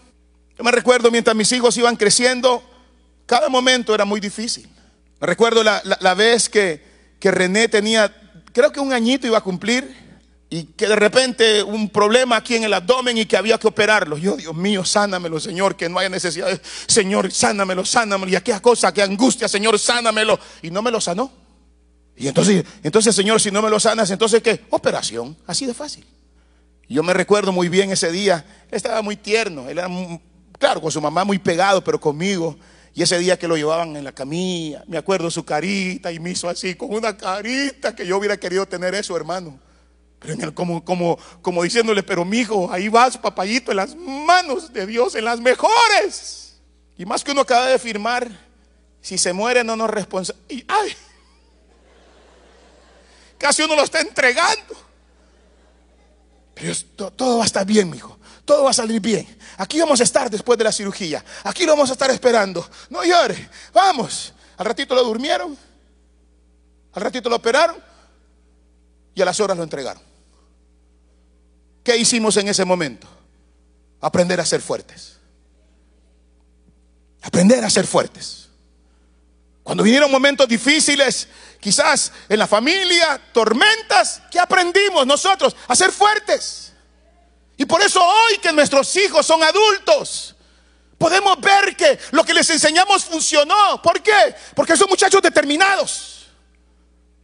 Yo 0.57 0.65
me 0.65 0.71
recuerdo 0.71 1.11
mientras 1.11 1.37
mis 1.37 1.53
hijos 1.53 1.77
iban 1.77 1.97
creciendo, 1.97 2.63
cada 3.27 3.51
momento 3.51 3.95
era 3.95 4.07
muy 4.07 4.19
difícil. 4.19 4.67
Me 5.21 5.27
recuerdo 5.27 5.63
la, 5.63 6.15
vez 6.15 6.49
que, 6.49 6.83
que 7.21 7.31
René 7.31 7.69
tenía, 7.69 8.11
creo 8.55 8.73
que 8.73 8.81
un 8.81 8.95
añito 8.95 9.27
iba 9.27 9.37
a 9.37 9.43
cumplir, 9.43 9.95
y 10.49 10.65
que 10.65 10.89
de 10.89 10.97
repente 10.97 11.63
un 11.63 11.91
problema 11.91 12.37
aquí 12.37 12.57
en 12.57 12.65
el 12.65 12.73
abdomen 12.73 13.19
y 13.19 13.27
que 13.27 13.37
había 13.37 13.59
que 13.59 13.69
operarlo. 13.69 14.17
Yo, 14.17 14.37
Dios 14.37 14.55
mío, 14.55 14.87
sánamelo, 14.87 15.41
Señor, 15.41 15.77
que 15.77 15.91
no 15.91 15.99
haya 15.99 16.09
necesidad. 16.09 16.59
Señor, 16.87 17.31
sánamelo, 17.31 17.85
sánamelo. 17.85 18.33
Y 18.33 18.37
aquella 18.37 18.61
cosa, 18.61 18.95
que 18.95 19.03
angustia, 19.03 19.47
Señor, 19.47 19.79
sánamelo. 19.79 20.41
Y 20.63 20.71
no 20.71 20.81
me 20.81 20.91
lo 20.91 21.03
sanó. 21.03 21.42
Y 22.17 22.29
entonces, 22.29 22.65
entonces, 22.83 23.15
Señor, 23.15 23.41
si 23.41 23.51
no 23.51 23.63
me 23.63 23.71
lo 23.71 23.81
sanas, 23.81 24.11
entonces 24.11 24.43
¿qué? 24.43 24.65
Operación, 24.71 25.37
así 25.47 25.67
de 25.67 25.75
fácil. 25.75 26.07
Yo 26.89 27.03
me 27.03 27.15
recuerdo 27.15 27.53
muy 27.53 27.69
bien 27.69 27.91
ese 27.91 28.13
día, 28.13 28.45
él 28.69 28.77
estaba 28.77 29.01
muy 29.03 29.17
tierno, 29.17 29.69
él 29.69 29.79
era, 29.79 29.89
claro, 30.59 30.81
con 30.81 30.93
su 30.93 31.01
mamá 31.01 31.25
muy 31.25 31.39
pegado, 31.39 31.83
pero 31.83 32.01
conmigo. 32.01 32.57
Y 32.95 33.03
ese 33.03 33.19
día 33.19 33.39
que 33.39 33.49
lo 33.49 33.57
llevaban 33.57 33.97
en 33.97 34.05
la 34.05 34.13
camilla, 34.13 34.85
me 34.87 34.99
acuerdo 34.99 35.31
su 35.31 35.45
carita 35.45 36.13
y 36.13 36.21
me 36.21 36.31
hizo 36.31 36.49
así, 36.49 36.75
con 36.75 36.93
una 36.93 37.17
carita 37.17 37.97
que 37.97 38.07
yo 38.07 38.19
hubiera 38.19 38.37
querido 38.37 38.67
tener 38.67 38.95
eso, 38.95 39.17
hermano. 39.17 39.59
Pero 40.19 40.55
como, 40.55 40.85
como, 40.85 41.19
como 41.41 41.63
diciéndole, 41.63 42.03
pero 42.03 42.25
mi 42.25 42.41
hijo, 42.41 42.71
ahí 42.71 42.89
vas, 42.89 43.17
papayito, 43.17 43.71
en 43.71 43.79
las 43.79 43.97
manos 43.97 44.73
de 44.73 44.87
Dios, 44.87 45.15
en 45.15 45.25
las 45.25 45.41
mejores. 45.41 46.61
Y 46.99 47.07
más 47.07 47.25
que 47.25 47.33
uno 47.33 47.41
acaba 47.41 47.67
de 47.67 47.79
firmar, 47.79 48.29
si 49.01 49.17
se 49.17 49.33
muere 49.33 49.65
no 49.65 49.75
nos 49.75 49.91
responsa. 49.91 50.35
ay, 50.69 50.93
Casi 53.43 53.61
uno 53.63 53.75
lo 53.75 53.83
está 53.83 54.01
entregando. 54.01 54.77
Pero 56.55 56.75
todo 57.11 57.39
va 57.39 57.43
a 57.43 57.47
estar 57.47 57.67
bien, 57.67 57.91
mi 57.91 57.97
hijo. 57.97 58.17
Todo 58.45 58.63
va 58.63 58.71
a 58.71 58.73
salir 58.73 59.01
bien. 59.01 59.27
Aquí 59.57 59.81
vamos 59.81 59.99
a 60.01 60.05
estar 60.05 60.31
después 60.31 60.57
de 60.57 60.63
la 60.63 60.71
cirugía. 60.71 61.25
Aquí 61.43 61.67
lo 61.67 61.73
vamos 61.73 61.91
a 61.91 61.95
estar 61.95 62.09
esperando. 62.13 62.65
No 62.89 63.03
llore. 63.03 63.51
Vamos. 63.73 64.33
Al 64.57 64.67
ratito 64.67 64.95
lo 64.95 65.03
durmieron. 65.03 65.59
Al 66.93 67.03
ratito 67.03 67.29
lo 67.29 67.35
operaron. 67.35 67.77
Y 69.13 69.21
a 69.21 69.25
las 69.25 69.41
horas 69.41 69.57
lo 69.57 69.65
entregaron. 69.65 70.03
¿Qué 71.83 71.97
hicimos 71.97 72.37
en 72.37 72.47
ese 72.47 72.65
momento? 72.65 73.09
Aprender 74.01 74.41
a 74.41 74.45
ser 74.45 74.61
fuertes. 74.61 75.17
Aprender 77.23 77.65
a 77.65 77.71
ser 77.71 77.89
fuertes. 77.89 78.43
Cuando 79.65 79.83
vinieron 79.83 80.11
momentos 80.11 80.47
difíciles, 80.49 81.29
quizás 81.63 82.11
en 82.29 82.41
la 82.41 82.49
familia, 82.49 83.21
tormentas, 83.33 84.21
¿qué 84.31 84.41
aprendimos 84.41 85.07
nosotros? 85.07 85.55
A 85.69 85.77
ser 85.77 85.93
fuertes. 85.93 86.73
Y 87.57 87.65
por 87.65 87.81
eso 87.81 88.05
hoy 88.05 88.39
que 88.39 88.53
nuestros 88.53 88.95
hijos 88.97 89.25
son 89.25 89.41
adultos, 89.45 90.35
podemos 90.99 91.41
ver 91.41 91.77
que 91.77 91.99
lo 92.11 92.25
que 92.25 92.35
les 92.35 92.51
enseñamos 92.51 93.05
funcionó. 93.05 93.81
¿Por 93.81 94.03
qué? 94.03 94.35
Porque 94.57 94.77
son 94.77 94.89
muchachos 94.89 95.23
determinados. 95.23 96.27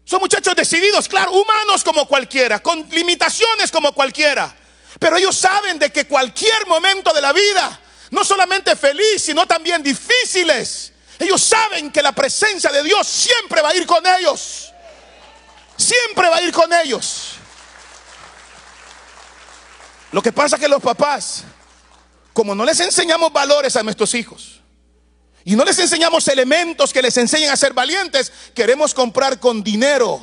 Son 0.05 0.21
muchachos 0.21 0.55
decididos, 0.55 1.09
claro, 1.09 1.33
humanos 1.33 1.83
como 1.83 2.07
cualquiera, 2.07 2.61
con 2.61 2.89
limitaciones 2.91 3.73
como 3.73 3.93
cualquiera. 3.93 4.57
Pero 5.01 5.17
ellos 5.17 5.37
saben 5.37 5.81
de 5.81 5.91
que 5.91 6.07
cualquier 6.07 6.65
momento 6.67 7.13
de 7.13 7.21
la 7.21 7.33
vida, 7.33 7.81
no 8.13 8.25
solamente 8.25 8.77
feliz, 8.77 9.21
sino 9.21 9.47
también 9.47 9.83
difíciles, 9.83 10.93
ellos 11.19 11.43
saben 11.43 11.91
que 11.91 12.03
la 12.03 12.13
presencia 12.13 12.71
de 12.71 12.83
Dios 12.83 13.07
siempre 13.07 13.61
va 13.61 13.71
a 13.71 13.75
ir 13.75 13.87
con 13.87 14.05
ellos. 14.07 14.73
Siempre 15.77 16.29
va 16.29 16.37
a 16.37 16.43
ir 16.43 16.53
con 16.53 16.73
ellos. 16.73 17.33
Lo 20.13 20.23
que 20.23 20.33
pasa 20.33 20.57
es 20.57 20.63
que 20.63 20.69
los 20.69 20.83
papás, 20.83 21.45
como 22.33 22.55
no 22.55 22.65
les 22.65 22.81
enseñamos 22.81 23.33
valores 23.33 23.77
a 23.77 23.83
nuestros 23.83 24.15
hijos 24.15 24.61
y 25.45 25.55
no 25.55 25.65
les 25.65 25.79
enseñamos 25.79 26.27
elementos 26.29 26.93
que 26.93 27.03
les 27.03 27.17
enseñen 27.17 27.51
a 27.51 27.57
ser 27.57 27.73
valientes, 27.75 28.33
queremos 28.55 28.95
comprar 28.95 29.39
con 29.39 29.63
dinero 29.63 30.23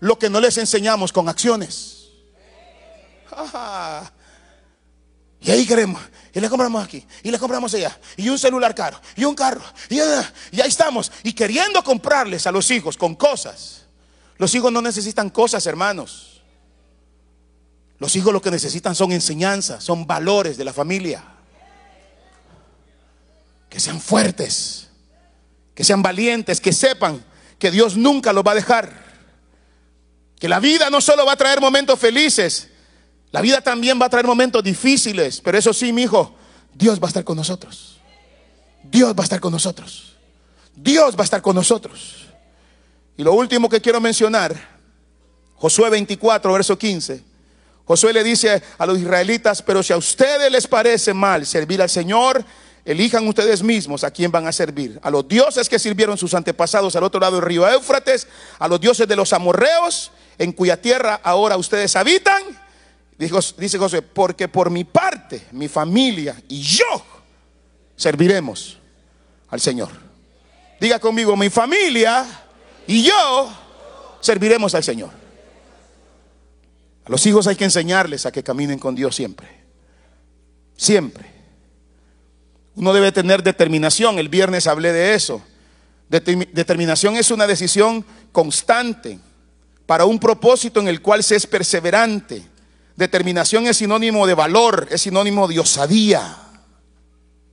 lo 0.00 0.18
que 0.18 0.30
no 0.30 0.40
les 0.40 0.56
enseñamos 0.58 1.12
con 1.12 1.28
acciones. 1.28 2.08
Y 5.40 5.50
ahí 5.50 5.66
queremos. 5.66 6.00
Y 6.34 6.40
le 6.40 6.48
compramos 6.48 6.84
aquí. 6.84 7.04
Y 7.22 7.30
le 7.30 7.38
compramos 7.38 7.72
allá. 7.74 7.98
Y 8.16 8.28
un 8.28 8.38
celular 8.38 8.74
caro. 8.74 9.00
Y 9.16 9.24
un 9.24 9.34
carro. 9.34 9.62
Y, 9.88 9.96
y 9.96 10.60
ahí 10.60 10.68
estamos. 10.68 11.10
Y 11.22 11.32
queriendo 11.32 11.82
comprarles 11.82 12.46
a 12.46 12.52
los 12.52 12.70
hijos 12.70 12.96
con 12.96 13.14
cosas. 13.14 13.82
Los 14.36 14.54
hijos 14.54 14.70
no 14.72 14.80
necesitan 14.80 15.30
cosas, 15.30 15.66
hermanos. 15.66 16.42
Los 17.98 18.14
hijos 18.14 18.32
lo 18.32 18.40
que 18.40 18.50
necesitan 18.50 18.94
son 18.94 19.10
enseñanzas, 19.12 19.82
son 19.82 20.06
valores 20.06 20.56
de 20.56 20.64
la 20.64 20.72
familia. 20.72 21.24
Que 23.68 23.80
sean 23.80 24.00
fuertes, 24.00 24.88
que 25.74 25.84
sean 25.84 26.02
valientes, 26.02 26.60
que 26.60 26.72
sepan 26.72 27.24
que 27.58 27.70
Dios 27.70 27.96
nunca 27.96 28.32
los 28.32 28.44
va 28.44 28.52
a 28.52 28.54
dejar. 28.56 29.08
Que 30.38 30.48
la 30.48 30.60
vida 30.60 30.90
no 30.90 31.00
solo 31.00 31.26
va 31.26 31.32
a 31.32 31.36
traer 31.36 31.60
momentos 31.60 31.98
felices, 31.98 32.67
la 33.30 33.40
vida 33.40 33.60
también 33.60 34.00
va 34.00 34.06
a 34.06 34.08
traer 34.08 34.26
momentos 34.26 34.62
difíciles, 34.62 35.40
pero 35.40 35.58
eso 35.58 35.72
sí, 35.72 35.92
mi 35.92 36.02
hijo, 36.02 36.34
Dios 36.74 37.00
va 37.00 37.06
a 37.06 37.08
estar 37.08 37.24
con 37.24 37.36
nosotros. 37.36 37.98
Dios 38.82 39.14
va 39.14 39.20
a 39.20 39.24
estar 39.24 39.40
con 39.40 39.52
nosotros. 39.52 40.16
Dios 40.74 41.14
va 41.14 41.20
a 41.20 41.24
estar 41.24 41.42
con 41.42 41.54
nosotros. 41.54 42.26
Y 43.16 43.22
lo 43.22 43.34
último 43.34 43.68
que 43.68 43.80
quiero 43.80 44.00
mencionar, 44.00 44.54
Josué 45.56 45.90
24, 45.90 46.52
verso 46.52 46.78
15. 46.78 47.22
Josué 47.84 48.12
le 48.12 48.22
dice 48.22 48.62
a 48.78 48.86
los 48.86 48.98
israelitas, 48.98 49.60
pero 49.60 49.82
si 49.82 49.92
a 49.92 49.96
ustedes 49.96 50.50
les 50.50 50.66
parece 50.66 51.12
mal 51.12 51.44
servir 51.44 51.82
al 51.82 51.90
Señor, 51.90 52.44
elijan 52.84 53.26
ustedes 53.26 53.62
mismos 53.62 54.04
a 54.04 54.10
quién 54.10 54.30
van 54.30 54.46
a 54.46 54.52
servir. 54.52 55.00
A 55.02 55.10
los 55.10 55.26
dioses 55.26 55.68
que 55.68 55.78
sirvieron 55.78 56.16
sus 56.16 56.32
antepasados 56.32 56.96
al 56.96 57.02
otro 57.02 57.20
lado 57.20 57.36
del 57.36 57.44
río 57.44 57.68
Éufrates, 57.68 58.28
a 58.58 58.68
los 58.68 58.80
dioses 58.80 59.08
de 59.08 59.16
los 59.16 59.32
amorreos, 59.32 60.12
en 60.38 60.52
cuya 60.52 60.80
tierra 60.80 61.20
ahora 61.22 61.56
ustedes 61.56 61.96
habitan 61.96 62.42
dice 63.18 63.78
José, 63.78 64.02
porque 64.02 64.46
por 64.46 64.70
mi 64.70 64.84
parte, 64.84 65.48
mi 65.52 65.66
familia 65.68 66.40
y 66.48 66.62
yo 66.62 67.04
serviremos 67.96 68.78
al 69.48 69.60
Señor. 69.60 69.90
Diga 70.80 71.00
conmigo, 71.00 71.36
mi 71.36 71.50
familia 71.50 72.24
y 72.86 73.02
yo 73.02 73.52
serviremos 74.20 74.74
al 74.74 74.84
Señor. 74.84 75.10
A 77.04 77.10
los 77.10 77.26
hijos 77.26 77.48
hay 77.48 77.56
que 77.56 77.64
enseñarles 77.64 78.24
a 78.24 78.30
que 78.30 78.44
caminen 78.44 78.78
con 78.78 78.94
Dios 78.94 79.16
siempre. 79.16 79.48
Siempre. 80.76 81.26
Uno 82.76 82.92
debe 82.92 83.10
tener 83.10 83.42
determinación. 83.42 84.20
El 84.20 84.28
viernes 84.28 84.68
hablé 84.68 84.92
de 84.92 85.14
eso. 85.14 85.42
Determinación 86.08 87.16
es 87.16 87.32
una 87.32 87.48
decisión 87.48 88.04
constante 88.30 89.18
para 89.86 90.04
un 90.04 90.20
propósito 90.20 90.78
en 90.78 90.86
el 90.86 91.02
cual 91.02 91.24
se 91.24 91.34
es 91.34 91.46
perseverante 91.46 92.46
Determinación 92.98 93.68
es 93.68 93.76
sinónimo 93.76 94.26
de 94.26 94.34
valor, 94.34 94.88
es 94.90 95.02
sinónimo 95.02 95.46
de 95.46 95.60
osadía. 95.60 96.36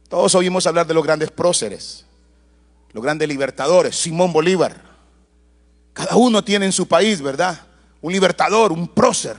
Todos 0.09 0.33
oímos 0.33 0.65
hablar 0.65 0.87
de 0.87 0.95
los 0.95 1.03
grandes 1.03 1.29
próceres, 1.29 2.03
los 2.93 3.03
grandes 3.03 3.27
libertadores, 3.27 3.95
Simón 3.95 4.33
Bolívar. 4.33 4.81
Cada 5.93 6.15
uno 6.15 6.43
tiene 6.43 6.65
en 6.65 6.71
su 6.71 6.87
país, 6.87 7.21
¿verdad? 7.21 7.61
Un 8.01 8.11
libertador, 8.11 8.71
un 8.71 8.87
prócer. 8.87 9.37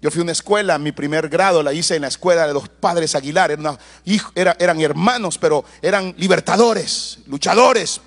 Yo 0.00 0.08
fui 0.12 0.20
a 0.20 0.22
una 0.22 0.30
escuela, 0.30 0.78
mi 0.78 0.92
primer 0.92 1.28
grado 1.28 1.64
la 1.64 1.72
hice 1.72 1.96
en 1.96 2.02
la 2.02 2.08
escuela 2.08 2.46
de 2.46 2.54
los 2.54 2.68
padres 2.68 3.16
Aguilar. 3.16 3.50
Eran, 3.50 3.76
eran 4.56 4.80
hermanos, 4.80 5.36
pero 5.36 5.64
eran 5.82 6.14
libertadores, 6.16 7.18
luchadores 7.26 8.00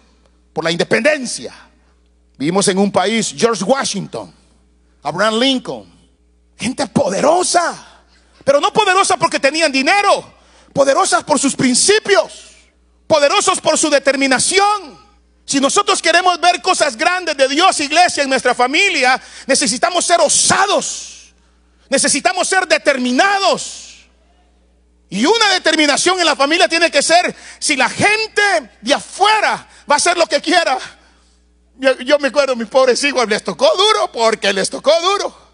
por 0.53 0.63
la 0.63 0.71
independencia. 0.71 1.53
Vivimos 2.37 2.69
en 2.69 2.77
un 2.77 2.89
país, 2.89 3.35
George 3.37 3.65
Washington, 3.65 4.33
Abraham 5.03 5.39
Lincoln, 5.39 5.98
gente 6.59 6.85
poderosa, 6.87 8.03
pero 8.43 8.59
no 8.59 8.73
poderosa 8.73 9.17
porque 9.17 9.39
tenían 9.39 9.71
dinero, 9.71 10.33
poderosas 10.73 11.23
por 11.23 11.39
sus 11.39 11.55
principios, 11.55 12.49
poderosos 13.07 13.61
por 13.61 13.77
su 13.77 13.89
determinación. 13.89 14.99
Si 15.45 15.59
nosotros 15.59 16.01
queremos 16.01 16.39
ver 16.39 16.61
cosas 16.61 16.95
grandes 16.95 17.35
de 17.35 17.47
Dios, 17.47 17.79
iglesia, 17.79 18.23
en 18.23 18.29
nuestra 18.29 18.53
familia, 18.53 19.19
necesitamos 19.47 20.05
ser 20.05 20.19
osados, 20.21 21.33
necesitamos 21.89 22.47
ser 22.47 22.67
determinados. 22.67 24.07
Y 25.09 25.25
una 25.25 25.49
determinación 25.53 26.19
en 26.19 26.25
la 26.27 26.35
familia 26.35 26.67
tiene 26.67 26.91
que 26.91 27.01
ser, 27.01 27.35
si 27.57 27.75
la 27.75 27.89
gente 27.89 28.41
de 28.81 28.93
afuera 28.93 29.67
va 29.89 29.95
a 29.95 29.97
hacer 29.97 30.17
lo 30.17 30.27
que 30.27 30.39
quiera, 30.39 30.77
yo, 31.79 32.19
me 32.19 32.27
acuerdo, 32.27 32.55
mis 32.55 32.67
pobres 32.67 33.03
hijos 33.05 33.27
les 33.27 33.43
tocó 33.43 33.71
duro 33.75 34.11
porque 34.11 34.51
les 34.53 34.69
tocó 34.69 34.91
duro. 35.01 35.48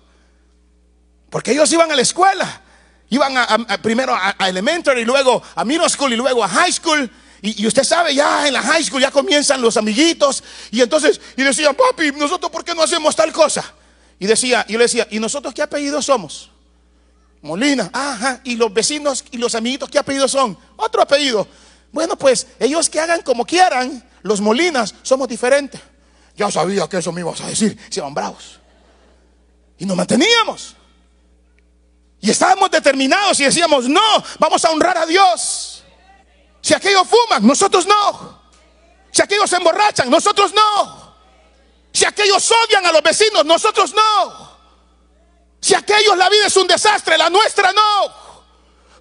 Porque 1.36 1.52
ellos 1.52 1.70
iban 1.74 1.92
a 1.92 1.98
la 1.98 2.02
escuela. 2.02 2.62
Iban 3.10 3.36
a, 3.38 3.78
primero 3.82 4.16
a, 4.16 4.38
elementary, 4.48 5.02
y 5.02 5.04
luego 5.04 5.44
a 5.54 5.66
middle 5.66 5.90
school 5.90 6.14
y 6.14 6.16
luego 6.16 6.42
a 6.42 6.48
high 6.48 6.72
school. 6.72 7.12
Y, 7.42 7.68
usted 7.68 7.84
sabe, 7.84 8.16
ya 8.16 8.48
en 8.48 8.54
la 8.54 8.62
high 8.62 8.82
school 8.82 9.02
ya 9.02 9.12
comienzan 9.12 9.62
los 9.62 9.76
amiguitos. 9.76 10.42
Y 10.72 10.80
entonces, 10.80 11.20
y 11.36 11.44
decían, 11.44 11.76
papi, 11.76 12.14
¿nosotros 12.14 12.50
por 12.50 12.64
qué 12.64 12.74
no 12.74 12.84
hacemos 12.84 13.14
tal 13.18 13.34
cosa? 13.34 13.66
Y 14.18 14.28
decía, 14.28 14.64
y 14.70 14.72
yo 14.72 14.78
le 14.78 14.86
decía, 14.86 15.10
¿y 15.12 15.20
nosotros 15.20 15.54
qué 15.54 15.62
apellido 15.62 16.02
somos? 16.02 16.52
Molina, 17.42 17.90
ajá, 17.92 18.40
y 18.46 18.56
los 18.56 18.74
vecinos 18.74 19.26
y 19.30 19.38
los 19.38 19.56
amiguitos, 19.56 19.90
¿qué 19.90 20.00
apellido 20.00 20.30
son? 20.30 20.58
Otro 20.78 21.02
apellido. 21.02 21.46
Bueno, 21.92 22.16
pues 22.18 22.48
ellos 22.62 22.90
que 22.90 23.02
hagan 23.02 23.24
como 23.24 23.46
quieran, 23.46 24.02
los 24.22 24.40
Molinas 24.40 24.96
somos 25.02 25.28
diferentes. 25.28 25.82
Ya 26.38 26.50
sabía 26.50 26.88
que 26.88 27.00
eso 27.00 27.12
me 27.12 27.20
ibas 27.20 27.42
a 27.42 27.48
decir, 27.48 27.78
si 27.90 28.00
iban 28.00 28.14
bravos. 28.14 28.62
Y 29.78 29.86
nos 29.86 29.98
manteníamos. 29.98 30.78
Y 32.22 32.32
estábamos 32.32 32.72
determinados 32.72 33.40
y 33.40 33.44
decíamos, 33.44 33.88
no, 33.88 34.24
vamos 34.40 34.64
a 34.66 34.72
honrar 34.72 34.98
a 34.98 35.06
Dios. 35.06 35.84
Si 36.62 36.74
aquellos 36.74 37.08
fuman, 37.08 37.46
nosotros 37.46 37.86
no. 37.86 38.42
Si 39.12 39.22
aquellos 39.22 39.50
se 39.50 39.58
emborrachan, 39.58 40.10
nosotros 40.10 40.54
no. 40.54 41.16
Si 41.94 42.04
aquellos 42.06 42.52
odian 42.52 42.86
a 42.86 42.92
los 42.92 43.02
vecinos, 43.02 43.46
nosotros 43.46 43.94
no. 43.94 44.56
Si 45.62 45.74
aquellos 45.74 46.18
la 46.18 46.30
vida 46.30 46.48
es 46.48 46.58
un 46.58 46.68
desastre, 46.68 47.18
la 47.18 47.30
nuestra 47.30 47.72
no. 47.72 48.14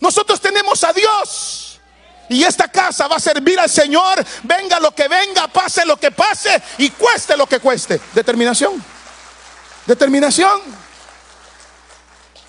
Nosotros 0.00 0.40
tenemos 0.40 0.84
a 0.84 0.92
Dios. 0.92 1.80
Y 2.28 2.44
esta 2.44 2.68
casa 2.68 3.06
va 3.06 3.16
a 3.16 3.20
servir 3.20 3.58
al 3.58 3.68
Señor, 3.68 4.24
venga 4.44 4.80
lo 4.80 4.94
que 4.94 5.08
venga, 5.08 5.48
pase 5.48 5.84
lo 5.84 5.96
que 5.98 6.10
pase 6.10 6.62
y 6.78 6.90
cueste 6.90 7.36
lo 7.36 7.46
que 7.46 7.60
cueste. 7.60 8.00
Determinación. 8.14 8.82
Determinación. 9.86 10.62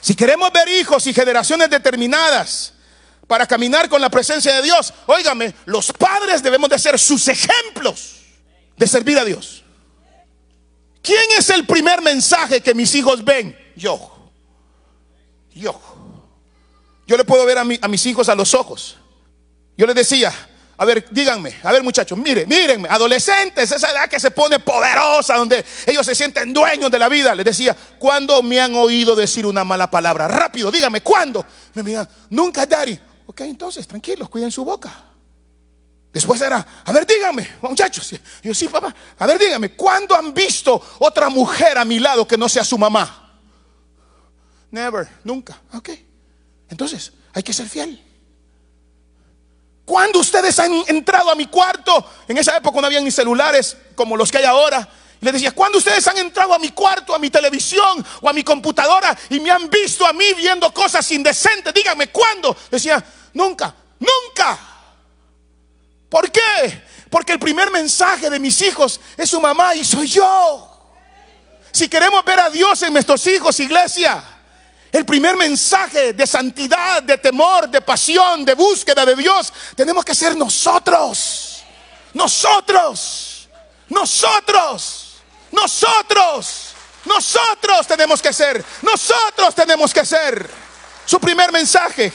Si 0.05 0.13
queremos 0.13 0.51
ver 0.51 0.69
hijos 0.69 1.07
y 1.07 1.15
generaciones 1.15 1.67
determinadas 1.67 2.73
para 3.25 3.47
caminar 3.47 3.89
con 3.89 3.99
la 3.99 4.11
presencia 4.11 4.53
de 4.53 4.61
Dios, 4.61 4.93
óigame, 5.07 5.55
los 5.65 5.91
padres 5.91 6.43
debemos 6.43 6.69
de 6.69 6.77
ser 6.77 6.99
sus 6.99 7.27
ejemplos 7.27 8.17
de 8.77 8.85
servir 8.85 9.17
a 9.17 9.25
Dios. 9.25 9.63
¿Quién 11.01 11.23
es 11.35 11.49
el 11.49 11.65
primer 11.65 12.03
mensaje 12.03 12.61
que 12.61 12.75
mis 12.75 12.93
hijos 12.93 13.25
ven? 13.25 13.57
Yo. 13.75 14.29
Yo. 15.55 15.81
Yo 17.07 17.17
le 17.17 17.23
puedo 17.23 17.43
ver 17.43 17.57
a, 17.57 17.61
a 17.61 17.87
mis 17.87 18.05
hijos 18.05 18.29
a 18.29 18.35
los 18.35 18.53
ojos. 18.53 18.97
Yo 19.75 19.87
les 19.87 19.95
decía, 19.95 20.31
a 20.77 20.83
ver, 20.83 21.07
díganme, 21.09 21.55
a 21.63 21.71
ver 21.71 21.83
muchachos, 21.83 22.17
miren, 22.17 22.49
mírenme, 22.49 22.89
adolescentes, 22.89 23.71
esa 23.71 23.91
edad 23.91 24.09
que 24.09 24.19
se 24.19 24.31
pone 24.31 24.59
poderosa, 24.59 25.37
donde 25.37 25.63
ellos 25.85 26.05
se 26.05 26.13
sienten 26.13 26.51
dueños 26.51 26.91
de 26.91 26.99
la 26.99 27.07
vida. 27.07 27.33
Les 27.33 27.45
decía, 27.45 27.75
¿cuándo 27.97 28.43
me 28.43 28.59
han 28.59 28.75
oído 28.75 29.15
decir 29.15 29.45
una 29.45 29.63
mala 29.63 29.89
palabra? 29.89 30.27
Rápido, 30.27 30.69
díganme, 30.71 31.01
¿cuándo? 31.01 31.45
Me 31.73 31.83
miran, 31.83 32.07
nunca, 32.29 32.65
Daddy. 32.65 32.99
Ok, 33.25 33.41
entonces, 33.41 33.87
tranquilos, 33.87 34.29
cuiden 34.29 34.51
su 34.51 34.65
boca. 34.65 34.93
Después 36.11 36.41
era, 36.41 36.65
a 36.83 36.91
ver, 36.91 37.07
díganme, 37.07 37.55
muchachos. 37.61 38.13
Yo 38.43 38.53
sí, 38.53 38.67
papá, 38.67 38.93
a 39.17 39.25
ver, 39.25 39.39
díganme, 39.39 39.71
¿cuándo 39.71 40.13
han 40.13 40.33
visto 40.33 40.81
otra 40.99 41.29
mujer 41.29 41.77
a 41.77 41.85
mi 41.85 41.99
lado 41.99 42.27
que 42.27 42.37
no 42.37 42.49
sea 42.49 42.65
su 42.65 42.77
mamá? 42.77 43.39
Never, 44.71 45.07
nunca. 45.23 45.61
Ok, 45.73 45.89
entonces, 46.69 47.13
hay 47.33 47.43
que 47.43 47.53
ser 47.53 47.69
fiel. 47.69 48.01
¿Cuándo 49.85 50.19
ustedes 50.19 50.57
han 50.59 50.73
entrado 50.87 51.29
a 51.29 51.35
mi 51.35 51.45
cuarto? 51.45 52.03
En 52.27 52.37
esa 52.37 52.57
época 52.57 52.81
no 52.81 52.87
había 52.87 52.99
ni 53.01 53.11
celulares 53.11 53.77
como 53.95 54.17
los 54.17 54.31
que 54.31 54.39
hay 54.39 54.45
ahora. 54.45 54.87
Le 55.21 55.31
decía, 55.31 55.51
¿cuándo 55.51 55.77
ustedes 55.77 56.05
han 56.07 56.17
entrado 56.17 56.53
a 56.53 56.59
mi 56.59 56.69
cuarto, 56.69 57.13
a 57.13 57.19
mi 57.19 57.29
televisión 57.29 58.05
o 58.21 58.29
a 58.29 58.33
mi 58.33 58.43
computadora 58.43 59.15
y 59.29 59.39
me 59.39 59.51
han 59.51 59.69
visto 59.69 60.05
a 60.05 60.11
mí 60.13 60.25
viendo 60.35 60.73
cosas 60.73 61.09
indecentes? 61.11 61.73
Díganme, 61.73 62.09
¿cuándo? 62.09 62.55
Decía, 62.69 63.03
nunca, 63.33 63.73
nunca. 63.99 64.59
¿Por 66.09 66.31
qué? 66.31 66.83
Porque 67.09 67.33
el 67.33 67.39
primer 67.39 67.71
mensaje 67.71 68.29
de 68.29 68.39
mis 68.39 68.61
hijos 68.61 68.99
es 69.15 69.29
su 69.29 69.39
mamá 69.39 69.75
y 69.75 69.85
soy 69.85 70.07
yo. 70.07 70.71
Si 71.71 71.87
queremos 71.87 72.23
ver 72.25 72.39
a 72.39 72.49
Dios 72.49 72.81
en 72.83 72.93
nuestros 72.93 73.25
hijos, 73.27 73.59
iglesia, 73.59 74.23
el 74.95 75.05
primer 75.05 75.35
mensaje 75.35 76.13
de 76.13 76.25
santidad, 76.25 77.03
de 77.03 77.17
temor, 77.17 77.67
de 77.67 77.81
pasión, 77.81 78.45
de 78.45 78.53
búsqueda 78.53 79.05
de 79.05 79.13
Dios, 79.15 79.51
tenemos 79.75 80.05
que 80.05 80.15
ser 80.15 80.37
nosotros. 80.37 81.63
Nosotros. 82.13 83.49
Nosotros. 83.89 85.17
Nosotros. 85.51 86.75
Nosotros 87.03 87.87
tenemos 87.87 88.21
que 88.21 88.31
ser. 88.31 88.63
Nosotros 88.81 89.53
tenemos 89.53 89.93
que 89.93 90.05
ser. 90.05 90.49
Su 91.05 91.19
primer 91.19 91.51
mensaje. 91.51 92.13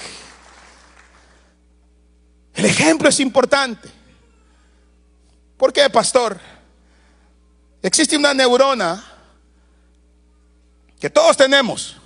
El 2.55 2.65
ejemplo 2.65 3.11
es 3.11 3.21
importante. 3.21 3.91
¿Por 5.59 5.71
qué, 5.71 5.91
pastor? 5.91 6.41
Existe 7.83 8.17
una 8.17 8.33
neurona 8.33 9.05
que 10.99 11.11
todos 11.11 11.37
tenemos 11.37 12.00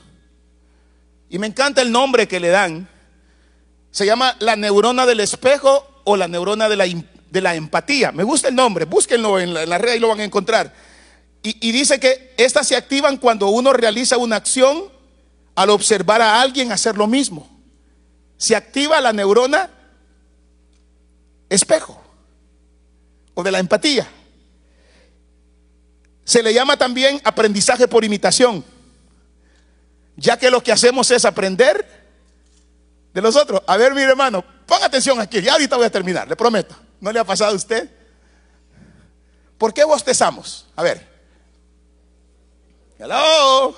y 1.35 1.39
me 1.41 1.49
encanta 1.49 1.83
el 1.83 1.91
nombre 1.91 2.29
que 2.29 2.39
le 2.39 2.49
dan. 2.49 2.89
Se 3.91 4.07
llama 4.07 4.37
la 4.39 4.55
neurona 4.55 5.05
del 5.05 5.19
espejo 5.19 6.03
o 6.05 6.17
la 6.17 6.29
neurona 6.29 6.69
de 6.69 6.77
la, 6.77 6.85
de 6.87 7.41
la 7.41 7.57
empatía. 7.57 8.13
Me 8.13 8.23
gusta 8.23 8.47
el 8.47 8.55
nombre, 8.55 8.85
búsquenlo 8.85 9.41
en 9.41 9.53
la, 9.53 9.79
red 9.79 9.97
y 9.97 9.99
lo 9.99 10.07
van 10.07 10.21
a 10.21 10.25
encontrar. 10.25 10.73
Y, 11.43 11.57
y 11.69 11.73
dice 11.73 11.99
que 11.99 12.35
estas 12.37 12.69
se 12.69 12.77
activan 12.77 13.17
cuando 13.17 13.49
uno 13.49 13.73
realiza 13.73 14.17
una 14.17 14.37
acción 14.37 14.85
al 15.57 15.71
observar 15.71 16.23
a 16.23 16.41
alguien 16.41 16.71
hacer 16.71 16.97
lo 16.97 17.09
mismo. 17.09 17.51
Se 18.37 18.55
activa 18.55 19.01
la 19.01 19.13
neurona 19.13 19.71
espejo 21.49 22.01
o 23.35 23.43
de 23.43 23.51
la 23.51 23.59
empatía. 23.59 24.07
Se 26.23 26.45
le 26.45 26.55
llama 26.55 26.77
también 26.77 27.21
aprendizaje 27.25 27.89
por 27.89 28.05
imitación 28.05 28.65
ya 30.17 30.39
que 30.39 30.51
lo 30.51 30.63
que 30.63 30.73
hacemos 30.73 31.11
es 31.11 31.25
aprender 31.25 32.05
de 33.13 33.23
los 33.23 33.37
otros. 33.37 33.63
A 33.67 33.77
ver, 33.77 33.95
mi 33.95 34.03
hermano, 34.03 34.45
ponga 34.67 34.87
atención 34.87 35.21
aquí, 35.21 35.41
ya 35.41 35.53
ahorita 35.53 35.77
voy 35.77 35.87
a 35.87 35.91
terminar, 35.91 36.29
le 36.29 36.37
prometo. 36.37 36.75
¿No 37.01 37.13
le 37.13 37.19
ha 37.19 37.25
pasado 37.25 37.53
a 37.53 37.55
usted? 37.55 37.91
¿Por 39.59 39.73
qué 39.73 39.85
bostezamos? 39.85 40.67
A 40.75 40.83
ver. 40.83 41.07
Hello. 42.99 43.77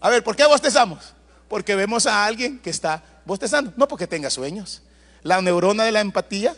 A 0.00 0.08
ver, 0.08 0.24
¿por 0.24 0.36
qué 0.36 0.46
bostezamos? 0.46 1.14
Porque 1.48 1.74
vemos 1.74 2.06
a 2.06 2.24
alguien 2.24 2.58
que 2.58 2.70
está 2.70 3.02
bostezando, 3.24 3.72
no 3.76 3.88
porque 3.88 4.06
tenga 4.06 4.30
sueños. 4.30 4.82
La 5.22 5.40
neurona 5.42 5.84
de 5.84 5.92
la 5.92 6.00
empatía 6.00 6.54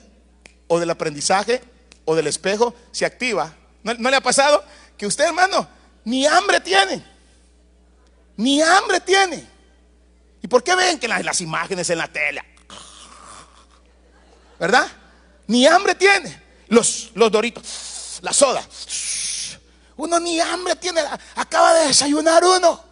o 0.69 0.79
del 0.79 0.91
aprendizaje 0.91 1.63
o 2.05 2.15
del 2.15 2.27
espejo 2.27 2.75
se 2.93 3.05
activa. 3.05 3.55
¿No, 3.83 3.95
¿No, 3.95 4.11
le 4.11 4.17
ha 4.17 4.21
pasado 4.21 4.65
que 4.97 5.07
usted, 5.07 5.25
hermano, 5.25 5.67
ni 6.05 6.27
hambre 6.27 6.61
tiene? 6.61 7.12
Ni 8.37 8.61
hambre 8.63 9.01
tiene. 9.01 9.47
¿Y 10.43 10.49
por 10.49 10.63
qué 10.63 10.75
ven 10.75 10.99
que 10.99 11.09
las, 11.09 11.25
las 11.25 11.41
imágenes 11.41 11.89
en 11.91 11.99
la 11.99 12.09
tele? 12.09 12.43
¿Verdad? 14.59 14.87
Ni 15.47 15.67
hambre 15.67 15.95
tiene. 15.95 16.43
Los, 16.69 17.11
los 17.15 17.31
doritos, 17.31 18.19
la 18.23 18.33
soda. 18.33 18.65
Uno 19.97 20.19
ni 20.19 20.41
hambre 20.41 20.77
tiene. 20.77 21.03
Acaba 21.35 21.75
de 21.75 21.89
desayunar 21.89 22.43
uno. 22.45 22.83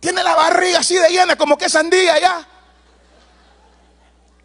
Tiene 0.00 0.22
la 0.22 0.34
barriga 0.34 0.78
así 0.78 0.94
de 0.94 1.10
llena 1.10 1.36
como 1.36 1.58
que 1.58 1.68
sandía 1.68 2.18
ya. 2.18 2.48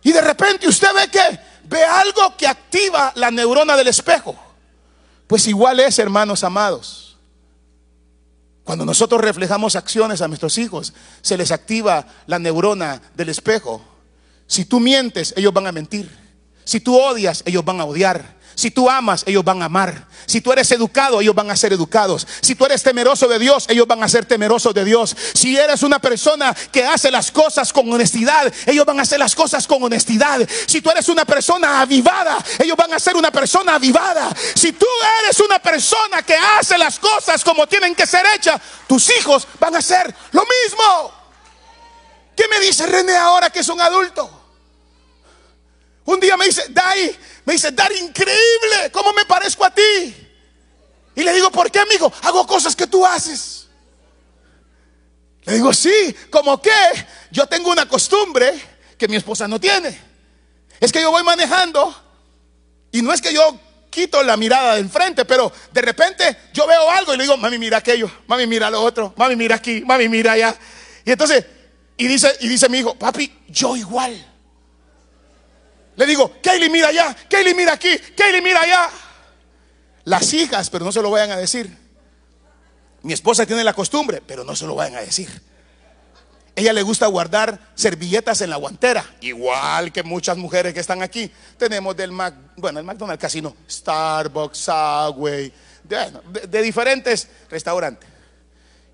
Y 0.03 0.11
de 0.11 0.21
repente 0.21 0.67
usted 0.67 0.89
ve 0.93 1.07
que 1.09 1.39
ve 1.63 1.83
algo 1.83 2.35
que 2.37 2.47
activa 2.47 3.11
la 3.15 3.31
neurona 3.31 3.77
del 3.77 3.87
espejo. 3.87 4.35
Pues 5.27 5.47
igual 5.47 5.79
es, 5.79 5.97
hermanos 5.97 6.43
amados. 6.43 7.04
Cuando 8.65 8.83
nosotros 8.83 9.21
reflejamos 9.21 9.75
acciones 9.75 10.21
a 10.21 10.27
nuestros 10.27 10.57
hijos, 10.57 10.93
se 11.21 11.37
les 11.37 11.51
activa 11.51 12.07
la 12.25 12.39
neurona 12.39 12.99
del 13.13 13.29
espejo. 13.29 13.79
Si 14.47 14.65
tú 14.65 14.79
mientes, 14.79 15.35
ellos 15.37 15.53
van 15.53 15.67
a 15.67 15.71
mentir. 15.71 16.09
Si 16.63 16.79
tú 16.79 16.97
odias, 16.99 17.43
ellos 17.45 17.63
van 17.63 17.79
a 17.79 17.85
odiar. 17.85 18.34
Si 18.55 18.71
tú 18.71 18.89
amas, 18.89 19.23
ellos 19.27 19.43
van 19.43 19.61
a 19.61 19.65
amar. 19.65 20.07
Si 20.25 20.41
tú 20.41 20.51
eres 20.51 20.71
educado, 20.71 21.21
ellos 21.21 21.35
van 21.35 21.51
a 21.51 21.55
ser 21.55 21.73
educados. 21.73 22.25
Si 22.41 22.55
tú 22.55 22.65
eres 22.65 22.81
temeroso 22.81 23.27
de 23.27 23.37
Dios, 23.37 23.65
ellos 23.69 23.85
van 23.85 24.03
a 24.03 24.09
ser 24.09 24.25
temerosos 24.25 24.73
de 24.73 24.85
Dios. 24.85 25.15
Si 25.33 25.57
eres 25.57 25.83
una 25.83 25.99
persona 25.99 26.55
que 26.71 26.83
hace 26.83 27.11
las 27.11 27.31
cosas 27.31 27.71
con 27.73 27.91
honestidad, 27.91 28.51
ellos 28.65 28.85
van 28.85 28.99
a 28.99 29.03
hacer 29.03 29.19
las 29.19 29.35
cosas 29.35 29.67
con 29.67 29.83
honestidad. 29.83 30.47
Si 30.67 30.81
tú 30.81 30.89
eres 30.89 31.09
una 31.09 31.25
persona 31.25 31.81
avivada, 31.81 32.37
ellos 32.59 32.77
van 32.77 32.93
a 32.93 32.99
ser 32.99 33.15
una 33.15 33.31
persona 33.31 33.75
avivada. 33.75 34.33
Si 34.55 34.71
tú 34.71 34.87
eres 35.23 35.39
una 35.39 35.59
persona 35.59 36.23
que 36.23 36.35
hace 36.35 36.77
las 36.77 36.97
cosas 36.97 37.43
como 37.43 37.67
tienen 37.67 37.93
que 37.93 38.07
ser 38.07 38.25
hechas, 38.35 38.59
tus 38.87 39.09
hijos 39.17 39.47
van 39.59 39.75
a 39.75 39.79
hacer 39.79 40.13
lo 40.31 40.41
mismo. 40.41 41.11
¿Qué 42.35 42.47
me 42.49 42.59
dice 42.59 42.85
René 42.85 43.15
ahora 43.15 43.49
que 43.49 43.59
es 43.59 43.69
un 43.69 43.79
adulto? 43.79 44.43
Un 46.05 46.19
día 46.19 46.37
me 46.37 46.45
dice, 46.45 46.65
Dai, 46.69 47.17
me 47.45 47.53
dice, 47.53 47.71
Dai, 47.71 47.97
increíble, 47.99 48.91
¿cómo 48.91 49.13
me 49.13 49.25
parezco 49.25 49.63
a 49.63 49.73
ti? 49.73 50.15
Y 51.15 51.23
le 51.23 51.33
digo, 51.33 51.49
¿por 51.49 51.71
qué, 51.71 51.79
amigo? 51.79 52.11
Hago 52.23 52.45
cosas 52.45 52.75
que 52.75 52.87
tú 52.87 53.05
haces. 53.05 53.67
Le 55.43 55.53
digo, 55.53 55.71
sí, 55.71 56.15
como 56.29 56.61
que 56.61 56.71
yo 57.31 57.45
tengo 57.45 57.71
una 57.71 57.87
costumbre 57.87 58.53
que 58.97 59.07
mi 59.07 59.15
esposa 59.15 59.47
no 59.47 59.59
tiene. 59.59 59.97
Es 60.79 60.91
que 60.91 61.01
yo 61.01 61.11
voy 61.11 61.23
manejando 61.23 61.95
y 62.91 63.01
no 63.01 63.13
es 63.13 63.21
que 63.21 63.33
yo 63.33 63.59
quito 63.89 64.23
la 64.23 64.35
mirada 64.35 64.75
de 64.75 64.81
enfrente, 64.81 65.23
pero 65.23 65.51
de 65.71 65.81
repente 65.81 66.37
yo 66.51 66.67
veo 66.67 66.89
algo 66.89 67.13
y 67.13 67.17
le 67.17 67.23
digo, 67.23 67.37
mami, 67.37 67.57
mira 67.57 67.77
aquello, 67.77 68.11
mami, 68.27 68.45
mira 68.45 68.69
lo 68.69 68.81
otro, 68.81 69.13
mami, 69.15 69.35
mira 69.35 69.55
aquí, 69.55 69.83
mami, 69.85 70.09
mira 70.09 70.33
allá. 70.33 70.55
Y 71.05 71.11
entonces, 71.11 71.45
y 71.95 72.07
dice, 72.07 72.35
y 72.41 72.49
dice 72.49 72.67
mi 72.67 72.79
hijo, 72.79 72.95
papi, 72.95 73.31
yo 73.47 73.77
igual. 73.77 74.34
Le 75.95 76.05
digo, 76.05 76.33
Kaylee, 76.41 76.69
mira 76.69 76.89
allá, 76.89 77.15
Kaylee, 77.29 77.53
mira 77.53 77.73
aquí, 77.73 77.97
Kaylee, 78.17 78.41
mira 78.41 78.61
allá. 78.61 78.89
Las 80.03 80.33
hijas, 80.33 80.69
pero 80.69 80.85
no 80.85 80.91
se 80.91 81.01
lo 81.01 81.09
vayan 81.09 81.31
a 81.31 81.37
decir. 81.37 81.75
Mi 83.01 83.13
esposa 83.13 83.45
tiene 83.45 83.63
la 83.63 83.73
costumbre, 83.73 84.21
pero 84.25 84.43
no 84.43 84.55
se 84.55 84.65
lo 84.65 84.75
vayan 84.75 84.97
a 84.97 85.01
decir. 85.01 85.29
Ella 86.55 86.71
le 86.73 86.83
gusta 86.83 87.07
guardar 87.07 87.59
servilletas 87.75 88.39
en 88.41 88.49
la 88.49 88.55
guantera, 88.55 89.05
igual 89.21 89.91
que 89.91 90.03
muchas 90.03 90.37
mujeres 90.37 90.73
que 90.73 90.79
están 90.79 91.01
aquí. 91.01 91.29
Tenemos 91.57 91.97
del 91.97 92.11
Mac, 92.11 92.33
bueno, 92.55 92.79
el 92.79 92.85
McDonald's 92.85 93.21
Casino, 93.21 93.55
Starbucks, 93.69 94.57
Subway, 94.57 95.51
de 95.83 96.61
diferentes 96.61 97.27
restaurantes. 97.49 98.14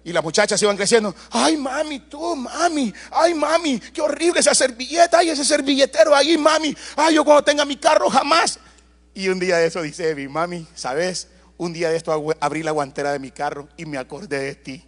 Y 0.04 0.12
las 0.12 0.24
muchachas 0.24 0.62
iban 0.62 0.76
creciendo. 0.76 1.14
Ay, 1.30 1.58
mami, 1.58 2.00
tú, 2.00 2.36
mami. 2.36 2.94
Ay, 3.12 3.34
mami, 3.34 3.80
qué 3.80 4.02
horrible 4.02 4.40
esa 4.40 4.56
servilleta. 4.56 5.20
Ay, 5.20 5.30
ese 5.30 5.46
servilletero 5.46 6.16
ahí, 6.16 6.38
mami. 6.38 6.76
Ay, 6.96 7.16
yo 7.16 7.24
cuando 7.24 7.44
tenga 7.44 7.66
mi 7.66 7.78
carro 7.78 8.10
jamás. 8.10 8.60
Y 9.14 9.30
un 9.30 9.40
día 9.40 9.58
de 9.58 9.68
eso 9.68 9.82
dice 9.82 10.16
mi 10.16 10.28
mami, 10.28 10.66
¿sabes? 10.74 11.28
Un 11.58 11.74
día 11.74 11.90
de 11.90 11.98
esto 11.98 12.36
abrí 12.40 12.64
la 12.64 12.72
guantera 12.72 13.12
de 13.12 13.20
mi 13.20 13.30
carro 13.30 13.70
y 13.78 13.86
me 13.86 13.98
acordé 13.98 14.40
de 14.40 14.56
ti. 14.56 14.86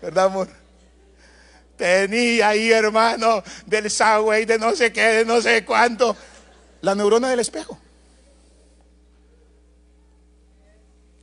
¿Verdad, 0.00 0.26
amor? 0.26 0.48
Tenía 1.76 2.50
ahí, 2.50 2.70
hermano, 2.70 3.42
del 3.66 3.90
Subway, 3.90 4.44
de 4.44 4.58
no 4.58 4.76
sé 4.76 4.92
qué, 4.92 5.02
de 5.02 5.24
no 5.24 5.40
sé 5.40 5.64
cuánto. 5.64 6.16
La 6.80 6.94
neurona 6.94 7.30
del 7.30 7.40
espejo. 7.40 7.78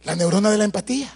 La 0.03 0.15
neurona 0.15 0.49
de 0.49 0.57
la 0.57 0.65
empatía. 0.65 1.13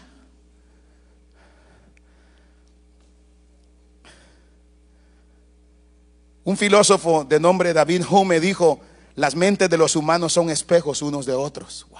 Un 6.44 6.58
filósofo 6.58 7.24
de 7.24 7.40
nombre 7.40 7.74
David 7.74 8.04
Hume 8.10 8.40
dijo, 8.40 8.82
las 9.16 9.36
mentes 9.36 9.70
de 9.70 9.78
los 9.78 9.96
humanos 9.96 10.34
son 10.34 10.50
espejos 10.50 11.02
unos 11.02 11.26
de 11.26 11.34
otros. 11.34 11.88
Wow. 11.90 12.00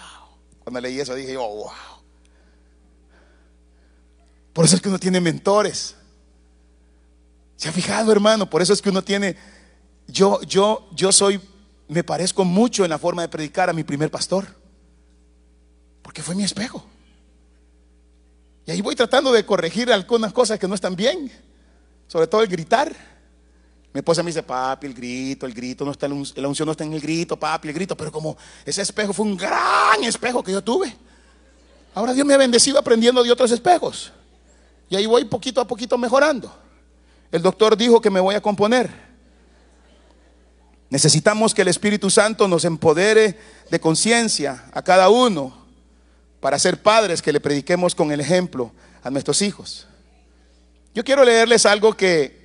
Cuando 0.64 0.82
leí 0.82 1.00
eso 1.00 1.16
dije, 1.16 1.38
oh, 1.38 1.48
wow. 1.48 1.72
Por 4.54 4.66
eso 4.66 4.76
es 4.76 4.82
que 4.82 4.90
uno 4.90 5.00
tiene 5.00 5.20
mentores. 5.22 5.96
¿Se 7.56 7.70
ha 7.70 7.72
fijado, 7.72 8.12
hermano? 8.12 8.50
Por 8.50 8.62
eso 8.62 8.74
es 8.74 8.82
que 8.82 8.90
uno 8.90 9.04
tiene 9.04 9.36
yo 10.08 10.42
yo 10.42 10.90
yo 10.92 11.14
soy 11.14 11.40
me 11.88 12.04
parezco 12.04 12.44
mucho 12.44 12.84
en 12.84 12.90
la 12.90 12.98
forma 12.98 13.22
de 13.22 13.30
predicar 13.30 13.70
a 13.70 13.74
mi 13.74 13.84
primer 13.84 14.12
pastor. 14.12 14.48
Porque 16.02 16.22
fue 16.22 16.36
mi 16.36 16.44
espejo. 16.44 16.86
Y 18.66 18.72
ahí 18.72 18.82
voy 18.82 18.96
tratando 18.96 19.32
de 19.32 19.46
corregir 19.46 19.92
algunas 19.92 20.34
cosas 20.34 20.60
que 20.60 20.68
no 20.68 20.76
están 20.76 20.96
bien, 20.96 21.32
sobre 22.08 22.28
todo 22.28 22.42
el 22.42 22.48
gritar. 22.48 23.12
Mi 23.94 24.00
esposa 24.00 24.24
me 24.24 24.32
dice, 24.32 24.42
papi, 24.42 24.88
el 24.88 24.94
grito, 24.94 25.46
el 25.46 25.54
grito, 25.54 25.86
no 25.86 25.92
está, 25.92 26.08
la 26.08 26.48
unción 26.48 26.66
no 26.66 26.72
está 26.72 26.84
en 26.84 26.94
el 26.94 27.02
grito, 27.02 27.38
papi, 27.38 27.68
el 27.68 27.74
grito. 27.76 27.96
Pero 27.96 28.12
como 28.12 28.36
ese 28.66 28.82
espejo 28.82 29.14
fue 29.14 29.26
un 29.26 29.38
gran 29.38 30.04
espejo 30.04 30.44
que 30.44 30.52
yo 30.52 30.64
tuve. 30.64 30.96
Ahora 31.94 32.14
Dios 32.14 32.26
me 32.26 32.34
ha 32.34 32.38
bendecido 32.38 32.80
aprendiendo 32.80 33.24
de 33.24 33.32
otros 33.32 33.52
espejos. 33.52 34.12
Y 34.90 34.96
ahí 34.96 35.06
voy 35.06 35.26
poquito 35.26 35.62
a 35.62 35.68
poquito 35.68 35.98
mejorando. 35.98 36.52
El 37.32 37.44
doctor 37.44 37.78
dijo 37.78 38.02
que 38.02 38.10
me 38.10 38.20
voy 38.20 38.34
a 38.34 38.42
componer. 38.42 38.90
Necesitamos 40.90 41.54
que 41.54 41.62
el 41.62 41.68
Espíritu 41.68 42.10
Santo 42.10 42.48
nos 42.48 42.66
empodere 42.66 43.40
de 43.70 43.80
conciencia 43.80 44.66
a 44.74 44.82
cada 44.82 45.10
uno 45.10 45.66
para 46.40 46.58
ser 46.60 46.82
padres 46.82 47.22
que 47.22 47.32
le 47.32 47.40
prediquemos 47.40 47.96
con 47.96 48.12
el 48.12 48.22
ejemplo 48.22 48.72
a 49.04 49.10
nuestros 49.10 49.42
hijos. 49.42 49.88
Yo 50.94 51.04
quiero 51.04 51.24
leerles 51.24 51.66
algo 51.66 51.96
que 51.96 52.43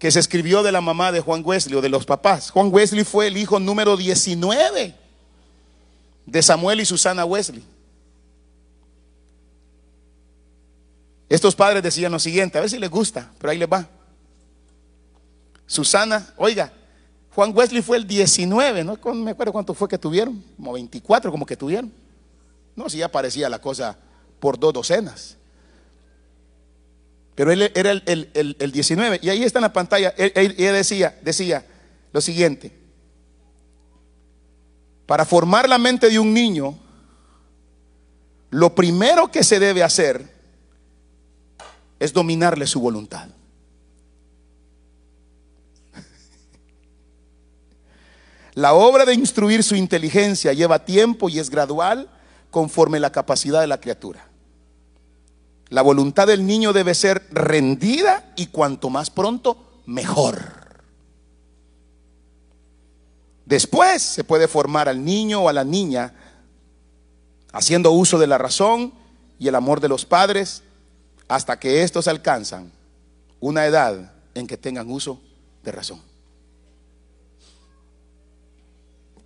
que 0.00 0.10
se 0.10 0.18
escribió 0.18 0.62
de 0.62 0.72
la 0.72 0.80
mamá 0.80 1.12
de 1.12 1.20
Juan 1.20 1.42
Wesley 1.44 1.76
o 1.76 1.82
de 1.82 1.90
los 1.90 2.06
papás. 2.06 2.50
Juan 2.50 2.72
Wesley 2.72 3.04
fue 3.04 3.26
el 3.26 3.36
hijo 3.36 3.60
número 3.60 3.98
19 3.98 4.94
de 6.24 6.42
Samuel 6.42 6.80
y 6.80 6.86
Susana 6.86 7.26
Wesley. 7.26 7.62
Estos 11.28 11.54
padres 11.54 11.82
decían 11.82 12.10
lo 12.10 12.18
siguiente, 12.18 12.56
a 12.56 12.62
ver 12.62 12.70
si 12.70 12.78
les 12.78 12.88
gusta, 12.88 13.30
pero 13.38 13.50
ahí 13.50 13.58
les 13.58 13.68
va. 13.68 13.86
Susana, 15.66 16.32
oiga, 16.38 16.72
Juan 17.34 17.52
Wesley 17.54 17.82
fue 17.82 17.98
el 17.98 18.06
19, 18.06 18.82
no 18.82 18.98
me 19.14 19.30
acuerdo 19.32 19.52
cuánto 19.52 19.74
fue 19.74 19.86
que 19.86 19.98
tuvieron, 19.98 20.42
como 20.56 20.72
24 20.72 21.30
como 21.30 21.44
que 21.44 21.58
tuvieron. 21.58 21.92
No, 22.74 22.88
si 22.88 22.96
ya 22.96 23.08
parecía 23.08 23.50
la 23.50 23.60
cosa 23.60 23.98
por 24.40 24.58
dos 24.58 24.72
docenas. 24.72 25.36
Pero 27.40 27.52
él 27.52 27.72
era 27.74 27.92
el, 27.92 28.70
19. 28.70 29.20
Y 29.22 29.30
ahí 29.30 29.44
está 29.44 29.60
en 29.60 29.62
la 29.62 29.72
pantalla. 29.72 30.12
Ella 30.18 30.74
decía, 30.74 31.18
decía 31.22 31.64
lo 32.12 32.20
siguiente. 32.20 32.70
Para 35.06 35.24
formar 35.24 35.66
la 35.66 35.78
mente 35.78 36.10
de 36.10 36.18
un 36.18 36.34
niño, 36.34 36.78
lo 38.50 38.74
primero 38.74 39.30
que 39.30 39.42
se 39.42 39.58
debe 39.58 39.82
hacer 39.82 40.30
es 41.98 42.12
dominarle 42.12 42.66
su 42.66 42.78
voluntad. 42.78 43.30
La 48.52 48.74
obra 48.74 49.06
de 49.06 49.14
instruir 49.14 49.62
su 49.62 49.76
inteligencia 49.76 50.52
lleva 50.52 50.84
tiempo 50.84 51.30
y 51.30 51.38
es 51.38 51.48
gradual 51.48 52.10
conforme 52.50 53.00
la 53.00 53.10
capacidad 53.10 53.62
de 53.62 53.66
la 53.66 53.80
criatura. 53.80 54.29
La 55.70 55.82
voluntad 55.82 56.26
del 56.26 56.46
niño 56.46 56.72
debe 56.72 56.94
ser 56.94 57.26
rendida 57.30 58.32
y 58.36 58.46
cuanto 58.46 58.90
más 58.90 59.08
pronto, 59.08 59.82
mejor. 59.86 60.60
Después 63.46 64.02
se 64.02 64.24
puede 64.24 64.48
formar 64.48 64.88
al 64.88 65.04
niño 65.04 65.42
o 65.42 65.48
a 65.48 65.52
la 65.52 65.64
niña 65.64 66.14
haciendo 67.52 67.92
uso 67.92 68.18
de 68.18 68.26
la 68.26 68.38
razón 68.38 68.92
y 69.38 69.48
el 69.48 69.54
amor 69.54 69.80
de 69.80 69.88
los 69.88 70.04
padres 70.04 70.62
hasta 71.28 71.58
que 71.58 71.82
estos 71.82 72.08
alcanzan 72.08 72.72
una 73.38 73.64
edad 73.66 74.12
en 74.34 74.46
que 74.46 74.56
tengan 74.56 74.90
uso 74.90 75.20
de 75.62 75.72
razón. 75.72 76.00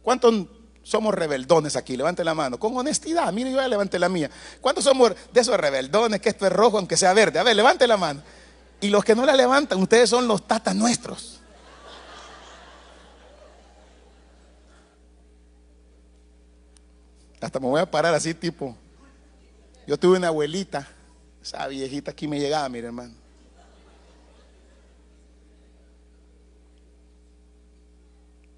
¿Cuántos 0.02 0.46
somos 0.84 1.14
rebeldones 1.14 1.74
aquí? 1.74 1.96
Levante 1.96 2.22
la 2.22 2.34
mano. 2.34 2.60
Con 2.60 2.76
honestidad. 2.76 3.32
Mire, 3.32 3.50
yo 3.50 3.56
ya 3.56 3.66
levanté 3.66 3.98
la 3.98 4.08
mía. 4.08 4.30
¿Cuántos 4.60 4.84
somos 4.84 5.12
de 5.32 5.40
esos 5.40 5.58
rebeldones 5.58 6.20
que 6.20 6.28
esto 6.28 6.46
es 6.46 6.52
rojo 6.52 6.76
aunque 6.78 6.96
sea 6.96 7.12
verde? 7.14 7.38
A 7.38 7.42
ver, 7.42 7.56
levante 7.56 7.86
la 7.86 7.96
mano. 7.96 8.22
Y 8.80 8.88
los 8.88 9.02
que 9.02 9.14
no 9.14 9.24
la 9.24 9.34
levantan, 9.34 9.80
ustedes 9.80 10.10
son 10.10 10.28
los 10.28 10.46
tatas 10.46 10.76
nuestros. 10.76 11.40
Hasta 17.40 17.58
me 17.58 17.66
voy 17.66 17.80
a 17.80 17.90
parar 17.90 18.14
así, 18.14 18.34
tipo. 18.34 18.76
Yo 19.86 19.98
tuve 19.98 20.18
una 20.18 20.28
abuelita, 20.28 20.86
esa 21.42 21.66
viejita 21.66 22.10
aquí 22.10 22.28
me 22.28 22.38
llegaba, 22.38 22.68
mire 22.68 22.86
hermano. 22.86 23.14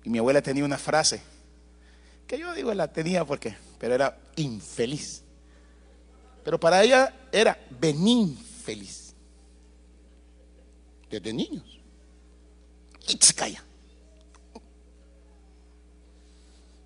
Y 0.04 0.08
mi 0.08 0.18
abuela 0.18 0.40
tenía 0.40 0.64
una 0.64 0.78
frase, 0.78 1.20
que 2.26 2.38
yo 2.38 2.52
digo 2.54 2.72
la 2.74 2.92
tenía 2.92 3.24
porque, 3.24 3.56
pero 3.78 3.94
era 3.94 4.18
infeliz. 4.36 5.22
Pero 6.44 6.60
para 6.60 6.82
ella 6.82 7.12
era 7.32 7.58
venín 7.70 8.36
feliz. 8.36 9.14
Desde 11.10 11.32
niños. 11.32 11.64
Calla. 13.36 13.62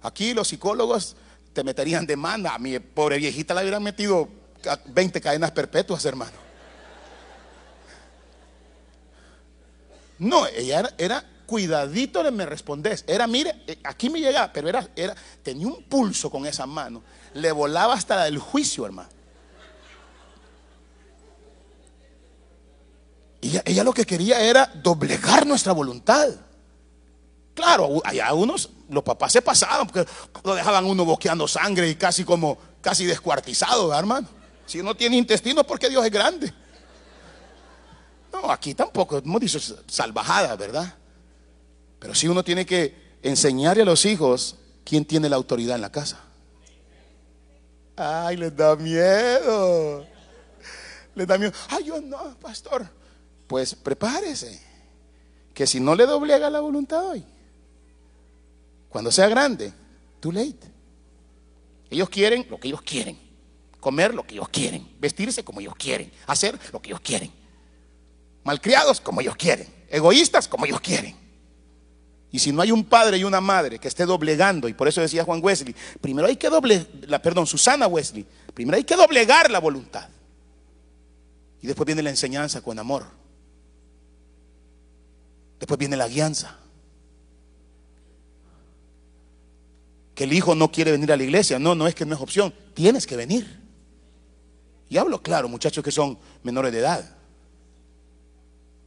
Aquí 0.03 0.35
los 0.35 0.49
psicólogos 0.49 1.17
te 1.53 1.65
meterían 1.65 2.07
demanda. 2.07 2.55
A 2.55 2.59
mi 2.59 2.79
pobre 2.79 3.19
viejita 3.19 3.55
la 3.55 3.63
hubieran 3.63 3.83
metido 3.83 4.29
20 4.87 5.21
cadenas 5.21 5.51
perpetuas, 5.53 6.05
hermano. 6.05 6.33
No, 10.19 10.47
ella 10.47 10.95
era 10.99 11.25
cuidadito 11.51 12.23
de 12.23 12.31
me 12.31 12.47
respondes. 12.47 13.03
Era, 13.09 13.27
mire, 13.27 13.65
eh, 13.67 13.81
aquí 13.83 14.09
me 14.09 14.21
llegaba, 14.21 14.53
pero 14.53 14.69
era, 14.69 14.89
era, 14.95 15.17
tenía 15.43 15.67
un 15.67 15.83
pulso 15.83 16.31
con 16.31 16.47
esa 16.47 16.65
mano. 16.65 17.03
Le 17.35 17.51
volaba 17.51 17.95
hasta 17.95 18.29
el 18.29 18.39
juicio, 18.39 18.87
hermano. 18.87 19.09
Ella, 23.41 23.63
ella 23.65 23.83
lo 23.83 23.93
que 23.93 24.07
quería 24.07 24.41
era 24.41 24.71
doblegar 24.77 25.45
nuestra 25.45 25.73
voluntad. 25.73 26.29
Claro, 27.53 28.01
allá 28.05 28.33
unos, 28.33 28.71
los 28.89 29.03
papás 29.03 29.33
se 29.33 29.43
pasaban 29.43 29.89
porque 29.89 30.09
lo 30.45 30.55
dejaban 30.55 30.85
uno 30.85 31.05
boqueando 31.05 31.49
sangre 31.49 31.89
y 31.89 31.97
casi 31.97 32.23
como, 32.23 32.59
casi 32.81 33.07
descuartizado, 33.07 33.93
hermano. 33.93 34.29
Si 34.67 34.79
uno 34.79 34.95
tiene 34.95 35.17
intestino, 35.17 35.65
porque 35.65 35.89
Dios 35.89 36.05
es 36.05 36.13
grande. 36.13 36.55
No, 38.33 38.53
aquí 38.53 38.73
tampoco, 38.73 39.19
hemos 39.19 39.41
dicho 39.41 39.59
salvajada, 39.89 40.55
¿verdad? 40.55 41.00
Pero 42.01 42.15
sí 42.15 42.27
uno 42.27 42.43
tiene 42.43 42.67
que 42.67 42.95
enseñarle 43.23 43.83
a 43.83 43.87
los 43.87 44.05
hijos 44.07 44.57
quién 44.85 45.05
tiene 45.05 45.29
la 45.29 45.37
autoridad 45.37 45.77
en 45.77 45.83
la 45.83 45.93
casa. 45.93 46.19
Ay, 47.97 48.39
les 48.39 48.57
da 48.57 48.75
miedo. 48.75 50.07
Les 51.15 51.27
da 51.27 51.37
miedo. 51.37 51.53
Ay, 51.69 51.85
yo 51.85 52.01
no, 52.01 52.37
pastor. 52.41 52.89
Pues 53.47 53.75
prepárese. 53.75 54.61
Que 55.55 55.67
si 55.67 55.79
no 55.79 55.95
le 55.95 56.07
doblega 56.07 56.49
la 56.49 56.61
voluntad 56.61 57.07
hoy, 57.09 57.23
cuando 58.89 59.13
sea 59.13 59.29
grande, 59.29 59.73
too 60.19 60.33
late. 60.33 60.71
Ellos 61.91 62.09
quieren 62.09 62.47
lo 62.49 62.59
que 62.59 62.69
ellos 62.69 62.81
quieren. 62.83 63.19
Comer 63.79 64.15
lo 64.15 64.27
que 64.27 64.35
ellos 64.35 64.49
quieren. 64.49 64.89
Vestirse 64.99 65.45
como 65.45 65.61
ellos 65.61 65.75
quieren. 65.77 66.11
Hacer 66.27 66.59
lo 66.73 66.81
que 66.81 66.91
ellos 66.91 67.01
quieren. 67.01 67.31
Malcriados 68.45 69.01
como 69.01 69.21
ellos 69.21 69.37
quieren. 69.37 69.69
Egoístas 69.89 70.49
como 70.49 70.65
ellos 70.65 70.81
quieren. 70.81 71.17
Y 72.33 72.39
si 72.39 72.53
no 72.53 72.63
hay 72.63 72.71
un 72.71 72.85
padre 72.85 73.19
y 73.19 73.25
una 73.25 73.41
madre 73.41 73.79
que 73.79 73.89
esté 73.89 74.07
doblegando, 74.07 74.69
y 74.69 74.75
por 74.75 74.87
eso 74.87 75.01
decía 75.01 75.25
Juan 75.25 75.41
Wesley, 75.43 75.75
primero 76.01 76.29
hay 76.29 76.37
que 76.37 76.49
doblegar, 76.49 76.87
la, 77.09 77.21
perdón, 77.21 77.47
Susana 77.47 77.87
Wesley, 77.87 78.25
primero 78.55 78.77
hay 78.77 78.85
que 78.85 78.95
doblegar 78.95 79.51
la 79.51 79.59
voluntad. 79.59 80.09
Y 81.61 81.67
después 81.67 81.87
viene 81.87 82.03
la 82.03 82.11
enseñanza 82.11 82.63
con 82.63 82.79
amor. 82.79 83.05
Después 85.59 85.77
viene 85.77 85.97
la 85.97 86.09
guianza. 86.09 86.57
Que 90.15 90.25
el 90.25 90.33
hijo 90.33 90.55
no 90.55 90.73
quiere 90.73 90.91
venir 90.93 91.13
a 91.13 91.17
la 91.17 91.23
iglesia. 91.23 91.59
No, 91.59 91.75
no 91.75 91.87
es 91.87 91.95
que 91.95 92.07
no 92.07 92.15
es 92.15 92.21
opción. 92.21 92.55
Tienes 92.75 93.07
que 93.07 93.17
venir. 93.17 93.61
Y 94.89 94.97
hablo 94.97 95.23
claro, 95.23 95.49
muchachos 95.49 95.85
que 95.85 95.93
son 95.93 96.19
menores 96.43 96.73
de 96.73 96.79
edad. 96.79 97.17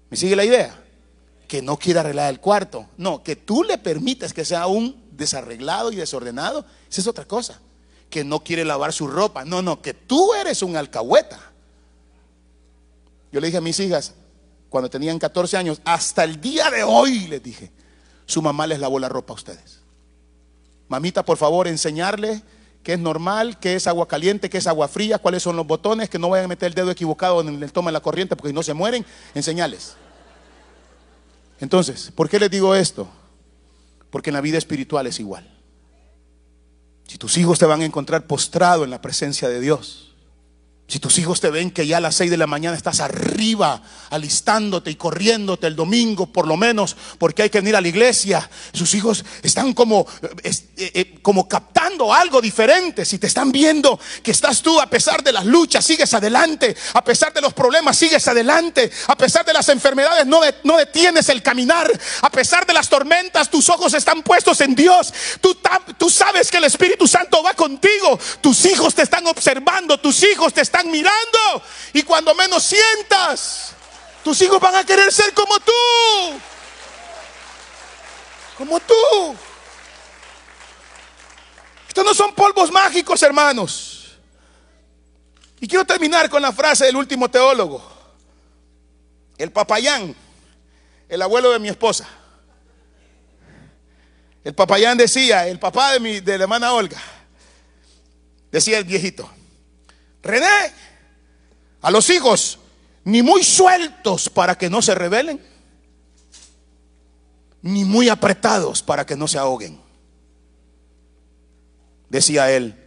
¿Me 0.09 0.17
sigue 0.17 0.35
la 0.35 0.45
idea? 0.45 0.82
Que 1.53 1.61
no 1.61 1.77
quiere 1.77 1.99
arreglar 1.99 2.31
el 2.31 2.39
cuarto. 2.39 2.87
No, 2.97 3.21
que 3.21 3.35
tú 3.35 3.61
le 3.63 3.77
permites 3.77 4.33
que 4.33 4.43
sea 4.43 4.65
un 4.65 4.99
desarreglado 5.11 5.91
y 5.91 5.97
desordenado. 5.97 6.65
Esa 6.89 7.01
es 7.01 7.05
otra 7.05 7.25
cosa. 7.25 7.59
Que 8.09 8.23
no 8.23 8.43
quiere 8.43 8.65
lavar 8.65 8.91
su 8.91 9.05
ropa. 9.05 9.45
No, 9.45 9.61
no, 9.61 9.79
que 9.79 9.93
tú 9.93 10.33
eres 10.33 10.63
un 10.63 10.75
alcahueta. 10.75 11.39
Yo 13.31 13.39
le 13.39 13.45
dije 13.45 13.59
a 13.59 13.61
mis 13.61 13.79
hijas, 13.79 14.15
cuando 14.67 14.89
tenían 14.89 15.19
14 15.19 15.55
años, 15.55 15.79
hasta 15.85 16.23
el 16.23 16.41
día 16.41 16.71
de 16.71 16.81
hoy 16.81 17.27
les 17.27 17.43
dije, 17.43 17.69
su 18.25 18.41
mamá 18.41 18.65
les 18.65 18.79
lavó 18.79 18.97
la 18.97 19.07
ropa 19.07 19.33
a 19.33 19.35
ustedes. 19.35 19.79
Mamita, 20.87 21.23
por 21.23 21.37
favor, 21.37 21.67
enseñarle 21.67 22.41
qué 22.81 22.93
es 22.93 22.99
normal, 22.99 23.59
qué 23.59 23.75
es 23.75 23.85
agua 23.85 24.07
caliente, 24.07 24.49
qué 24.49 24.57
es 24.57 24.65
agua 24.65 24.87
fría, 24.87 25.19
cuáles 25.19 25.43
son 25.43 25.55
los 25.55 25.67
botones, 25.67 26.09
que 26.09 26.17
no 26.17 26.29
vayan 26.29 26.45
a 26.45 26.47
meter 26.47 26.69
el 26.69 26.73
dedo 26.73 26.89
equivocado 26.89 27.41
en 27.41 27.61
el 27.61 27.71
toma 27.71 27.91
de 27.91 27.93
la 27.93 28.01
corriente 28.01 28.35
porque 28.35 28.53
no 28.53 28.63
se 28.63 28.73
mueren. 28.73 29.05
Enseñales. 29.35 29.97
Entonces, 31.63 32.11
¿por 32.13 32.27
qué 32.27 32.39
les 32.39 32.51
digo 32.51 32.75
esto? 32.75 33.07
Porque 34.09 34.31
en 34.31 34.33
la 34.33 34.41
vida 34.41 34.57
espiritual 34.57 35.07
es 35.07 35.21
igual. 35.21 35.49
Si 37.07 37.17
tus 37.17 37.37
hijos 37.37 37.57
te 37.57 37.65
van 37.65 37.79
a 37.79 37.85
encontrar 37.85 38.27
postrado 38.27 38.83
en 38.83 38.89
la 38.89 38.99
presencia 38.99 39.47
de 39.47 39.61
Dios, 39.61 40.12
si 40.87 40.99
tus 40.99 41.17
hijos 41.17 41.39
te 41.39 41.49
ven 41.49 41.71
que 41.71 41.87
ya 41.87 41.97
a 41.97 42.01
las 42.01 42.15
6 42.15 42.29
de 42.29 42.37
la 42.37 42.45
mañana 42.45 42.75
estás 42.75 42.99
arriba, 42.99 43.81
alistándote 44.09 44.91
y 44.91 44.95
corriéndote 44.95 45.65
el 45.65 45.75
domingo, 45.75 46.27
por 46.27 46.45
lo 46.45 46.57
menos, 46.57 46.95
porque 47.17 47.43
hay 47.43 47.49
que 47.49 47.61
venir 47.61 47.75
a 47.75 47.81
la 47.81 47.87
iglesia, 47.87 48.47
sus 48.73 48.93
hijos 48.93 49.23
están 49.41 49.73
como, 49.73 50.05
eh, 50.43 50.51
eh, 50.77 51.15
como 51.21 51.47
captando 51.47 52.13
algo 52.13 52.41
diferente. 52.41 53.05
Si 53.05 53.17
te 53.17 53.27
están 53.27 53.51
viendo 53.51 53.99
que 54.21 54.31
estás 54.31 54.61
tú, 54.61 54.79
a 54.79 54.87
pesar 54.87 55.23
de 55.23 55.31
las 55.31 55.45
luchas, 55.45 55.85
sigues 55.85 56.13
adelante, 56.13 56.75
a 56.93 57.03
pesar 57.03 57.33
de 57.33 57.41
los 57.41 57.53
problemas, 57.53 57.97
sigues 57.97 58.27
adelante, 58.27 58.91
a 59.07 59.17
pesar 59.17 59.45
de 59.45 59.53
las 59.53 59.69
enfermedades, 59.69 60.27
no, 60.27 60.41
no 60.63 60.77
detienes 60.77 61.29
el 61.29 61.41
caminar, 61.41 61.89
a 62.21 62.29
pesar 62.29 62.67
de 62.67 62.73
las 62.73 62.89
tormentas, 62.89 63.49
tus 63.49 63.69
ojos 63.69 63.93
están 63.93 64.21
puestos 64.21 64.59
en 64.61 64.75
Dios. 64.75 65.13
Tú, 65.39 65.57
tú 65.97 66.09
sabes 66.09 66.51
que 66.51 66.57
el 66.57 66.65
Espíritu 66.65 67.07
Santo 67.07 67.41
va 67.41 67.53
contigo, 67.53 68.19
tus 68.41 68.65
hijos 68.65 68.93
te 68.93 69.01
están 69.01 69.25
observando, 69.27 69.99
tus 69.99 70.21
hijos 70.23 70.53
te 70.53 70.61
están 70.61 70.72
mirando. 70.81 71.61
Y 71.93 72.03
cuando 72.03 72.33
menos 72.33 72.63
sientas, 72.63 73.73
tus 74.23 74.41
hijos 74.41 74.59
van 74.59 74.75
a 74.75 74.83
querer 74.83 75.11
ser 75.11 75.33
como 75.33 75.59
tú. 75.59 75.71
Como 78.57 78.79
tú. 78.79 79.35
Estos 81.87 82.05
no 82.05 82.13
son 82.13 82.33
polvos 82.33 82.71
mágicos, 82.71 83.21
hermanos. 83.21 84.17
Y 85.59 85.67
quiero 85.67 85.85
terminar 85.85 86.29
con 86.29 86.41
la 86.41 86.51
frase 86.51 86.85
del 86.85 86.95
último 86.95 87.29
teólogo. 87.29 87.83
El 89.37 89.51
papayán, 89.51 90.15
el 91.07 91.21
abuelo 91.21 91.51
de 91.51 91.59
mi 91.59 91.69
esposa. 91.69 92.07
El 94.43 94.53
papayán 94.53 94.97
decía, 94.97 95.47
el 95.47 95.59
papá 95.59 95.93
de, 95.93 95.99
mi, 95.99 96.19
de 96.19 96.37
la 96.37 96.43
hermana 96.43 96.73
Olga, 96.73 97.01
decía 98.51 98.77
el 98.77 98.83
viejito, 98.83 99.29
René, 100.23 100.71
a 101.81 101.91
los 101.91 102.09
hijos, 102.09 102.59
ni 103.03 103.21
muy 103.21 103.43
sueltos 103.43 104.29
para 104.29 104.57
que 104.57 104.69
no 104.69 104.81
se 104.81 104.95
rebelen, 104.95 105.41
ni 107.61 107.83
muy 107.83 108.07
apretados 108.07 108.81
para 108.81 109.05
que 109.05 109.17
no 109.17 109.27
se 109.27 109.37
ahoguen. 109.37 109.81
Decía 112.09 112.51
él, 112.51 112.79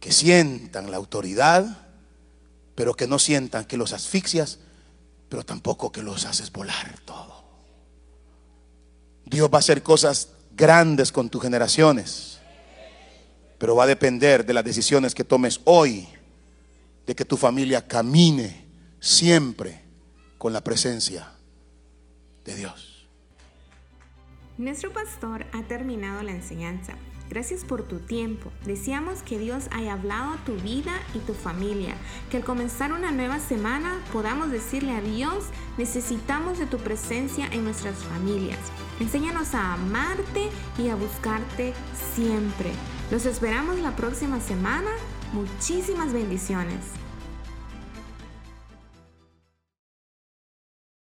que 0.00 0.10
sientan 0.10 0.90
la 0.90 0.96
autoridad, 0.96 1.64
pero 2.74 2.94
que 2.94 3.06
no 3.06 3.20
sientan 3.20 3.64
que 3.64 3.76
los 3.76 3.92
asfixias, 3.92 4.58
pero 5.28 5.44
tampoco 5.44 5.92
que 5.92 6.02
los 6.02 6.24
haces 6.24 6.50
volar 6.50 6.98
todo. 7.04 7.44
Dios 9.26 9.48
va 9.48 9.58
a 9.58 9.60
hacer 9.60 9.82
cosas 9.84 10.28
grandes 10.56 11.12
con 11.12 11.30
tus 11.30 11.40
generaciones 11.40 12.31
pero 13.62 13.76
va 13.76 13.84
a 13.84 13.86
depender 13.86 14.44
de 14.44 14.54
las 14.54 14.64
decisiones 14.64 15.14
que 15.14 15.22
tomes 15.22 15.60
hoy, 15.62 16.08
de 17.06 17.14
que 17.14 17.24
tu 17.24 17.36
familia 17.36 17.86
camine 17.86 18.66
siempre 18.98 19.80
con 20.36 20.52
la 20.52 20.64
presencia 20.64 21.28
de 22.44 22.56
Dios. 22.56 23.06
Nuestro 24.58 24.92
pastor 24.92 25.46
ha 25.52 25.62
terminado 25.68 26.24
la 26.24 26.32
enseñanza. 26.32 26.96
Gracias 27.30 27.64
por 27.64 27.86
tu 27.86 28.00
tiempo. 28.00 28.50
Deseamos 28.66 29.22
que 29.22 29.38
Dios 29.38 29.68
haya 29.70 29.92
hablado 29.92 30.34
tu 30.44 30.56
vida 30.56 31.00
y 31.14 31.20
tu 31.20 31.32
familia. 31.32 31.94
Que 32.32 32.38
al 32.38 32.44
comenzar 32.44 32.92
una 32.92 33.12
nueva 33.12 33.38
semana 33.38 34.02
podamos 34.12 34.50
decirle 34.50 34.90
a 34.90 35.00
Dios, 35.00 35.44
necesitamos 35.78 36.58
de 36.58 36.66
tu 36.66 36.78
presencia 36.78 37.46
en 37.52 37.62
nuestras 37.62 37.94
familias. 37.94 38.58
Enséñanos 38.98 39.54
a 39.54 39.74
amarte 39.74 40.48
y 40.78 40.88
a 40.88 40.96
buscarte 40.96 41.74
siempre. 42.16 42.72
Los 43.10 43.26
esperamos 43.26 43.78
la 43.80 43.94
próxima 43.96 44.40
semana. 44.40 44.90
Muchísimas 45.32 46.12
bendiciones. 46.12 47.01